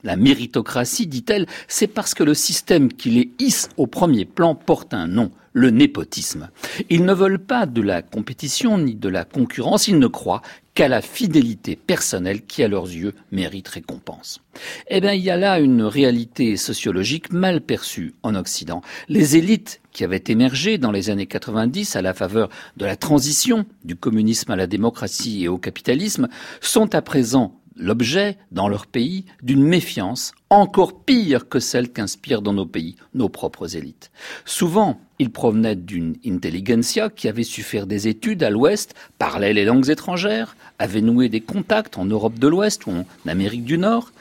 [0.03, 4.95] la méritocratie, dit-elle, c'est parce que le système qui les hisse au premier plan porte
[4.95, 6.51] un nom, le népotisme.
[6.89, 10.43] Ils ne veulent pas de la compétition ni de la concurrence, ils ne croient
[10.75, 14.41] qu'à la fidélité personnelle qui, à leurs yeux, mérite récompense.
[14.89, 18.81] Eh bien, il y a là une réalité sociologique mal perçue en Occident.
[19.09, 23.67] Les élites qui avaient émergé dans les années 90 à la faveur de la transition
[23.85, 26.29] du communisme à la démocratie et au capitalisme
[26.61, 32.53] sont à présent l'objet, dans leur pays, d'une méfiance encore pire que celle qu'inspirent dans
[32.53, 34.11] nos pays nos propres élites.
[34.45, 39.65] Souvent, ils provenaient d'une intelligentsia qui avait su faire des études à l'Ouest, parlait les
[39.65, 44.13] langues étrangères, avait noué des contacts en Europe de l'Ouest ou en Amérique du Nord.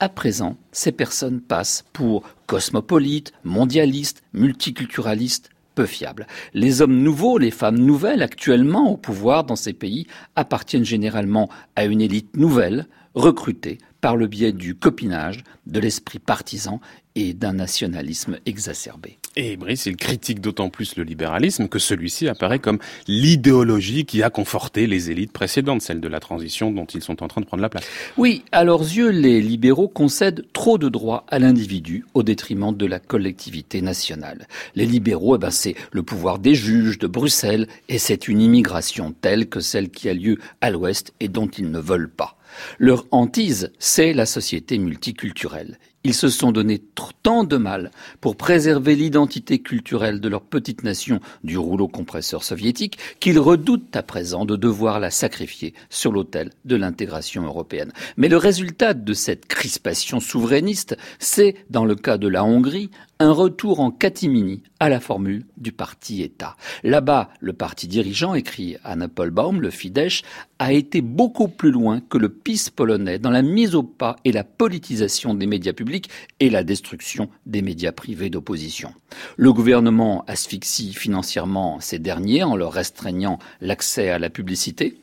[0.00, 6.26] À présent, ces personnes passent pour cosmopolites, mondialistes, multiculturalistes, peu fiables.
[6.54, 11.84] Les hommes nouveaux, les femmes nouvelles actuellement au pouvoir dans ces pays appartiennent généralement à
[11.84, 16.80] une élite nouvelle, recrutée par le biais du copinage, de l'esprit partisan
[17.14, 19.18] et d'un nationalisme exacerbé.
[19.34, 22.78] Et Brice, il critique d'autant plus le libéralisme que celui-ci apparaît comme
[23.08, 27.28] l'idéologie qui a conforté les élites précédentes, celles de la transition dont ils sont en
[27.28, 27.84] train de prendre la place.
[28.16, 32.86] Oui, à leurs yeux, les libéraux concèdent trop de droits à l'individu au détriment de
[32.86, 34.46] la collectivité nationale.
[34.76, 39.12] Les libéraux, eh ben, c'est le pouvoir des juges de Bruxelles et c'est une immigration
[39.20, 42.37] telle que celle qui a lieu à l'Ouest et dont ils ne veulent pas.
[42.78, 45.78] Leur hantise, c'est la société multiculturelle.
[46.04, 47.90] Ils se sont donné tant de mal
[48.20, 54.04] pour préserver l'identité culturelle de leur petite nation du rouleau compresseur soviétique qu'ils redoutent à
[54.04, 57.92] présent de devoir la sacrifier sur l'autel de l'intégration européenne.
[58.16, 62.90] Mais le résultat de cette crispation souverainiste, c'est, dans le cas de la Hongrie,
[63.20, 66.56] un retour en catimini à la formule du parti-État.
[66.84, 70.22] Là-bas, le parti dirigeant, écrit Anna Baum, le Fidesz,
[70.58, 74.32] a été beaucoup plus loin que le PiS polonais dans la mise au pas et
[74.32, 78.92] la politisation des médias publics et la destruction des médias privés d'opposition.
[79.36, 84.98] Le gouvernement asphyxie financièrement ces derniers en leur restreignant l'accès à la publicité,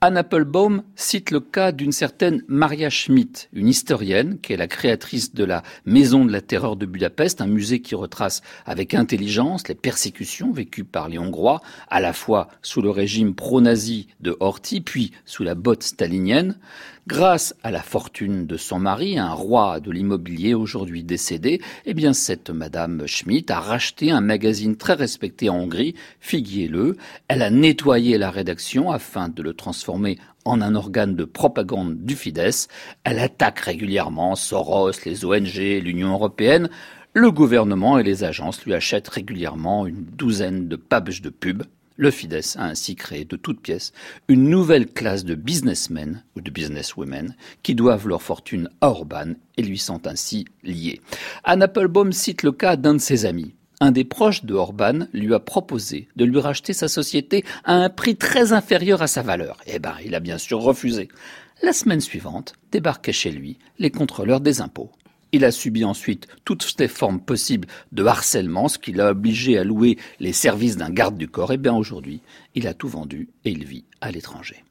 [0.00, 5.34] Anne Applebaum cite le cas d'une certaine Maria Schmidt, une historienne qui est la créatrice
[5.34, 9.74] de la Maison de la Terreur de Budapest, un musée qui retrace avec intelligence les
[9.74, 15.12] persécutions vécues par les Hongrois, à la fois sous le régime pro-nazi de Horthy, puis
[15.24, 16.56] sous la botte stalinienne.
[17.06, 22.12] Grâce à la fortune de son mari, un roi de l'immobilier aujourd'hui décédé, eh bien
[22.12, 26.98] cette Madame Schmidt a racheté un magazine très respecté en Hongrie, Figuier-le.
[27.28, 32.16] Elle a nettoyé la rédaction afin de le transformer en un organe de propagande du
[32.16, 32.68] Fidesz.
[33.02, 36.68] Elle attaque régulièrement Soros, les ONG, l'Union européenne.
[37.14, 41.64] Le gouvernement et les agences lui achètent régulièrement une douzaine de pages de pubs
[42.00, 43.92] le Fidesz a ainsi créé de toutes pièces
[44.26, 49.62] une nouvelle classe de businessmen ou de businesswomen qui doivent leur fortune à Orban et
[49.62, 51.02] lui sont ainsi liés.
[51.44, 53.54] Anne Applebaum cite le cas d'un de ses amis.
[53.80, 57.90] Un des proches de Orban lui a proposé de lui racheter sa société à un
[57.90, 59.58] prix très inférieur à sa valeur.
[59.66, 61.08] Eh ben, il a bien sûr refusé.
[61.62, 64.90] La semaine suivante, débarquaient chez lui les contrôleurs des impôts.
[65.32, 69.64] Il a subi ensuite toutes les formes possibles de harcèlement, ce qui l'a obligé à
[69.64, 71.52] louer les services d'un garde du corps.
[71.52, 72.20] Et bien aujourd'hui,
[72.54, 74.64] il a tout vendu et il vit à l'étranger.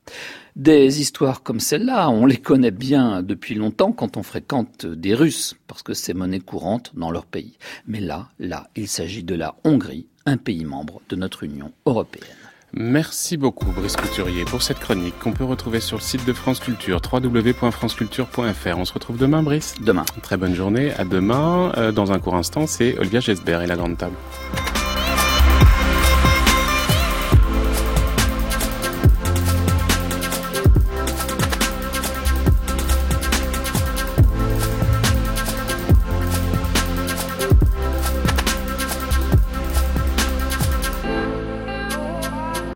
[0.55, 5.55] Des histoires comme celle-là, on les connaît bien depuis longtemps quand on fréquente des Russes,
[5.67, 7.57] parce que c'est monnaie courante dans leur pays.
[7.87, 12.38] Mais là, là, il s'agit de la Hongrie, un pays membre de notre Union européenne.
[12.73, 16.59] Merci beaucoup Brice Couturier pour cette chronique qu'on peut retrouver sur le site de France
[16.59, 18.77] Culture, www.franceculture.fr.
[18.77, 20.05] On se retrouve demain Brice Demain.
[20.21, 21.71] Très bonne journée, à demain.
[21.77, 24.15] Euh, dans un court instant, c'est Olivia Gesbert et la grande table.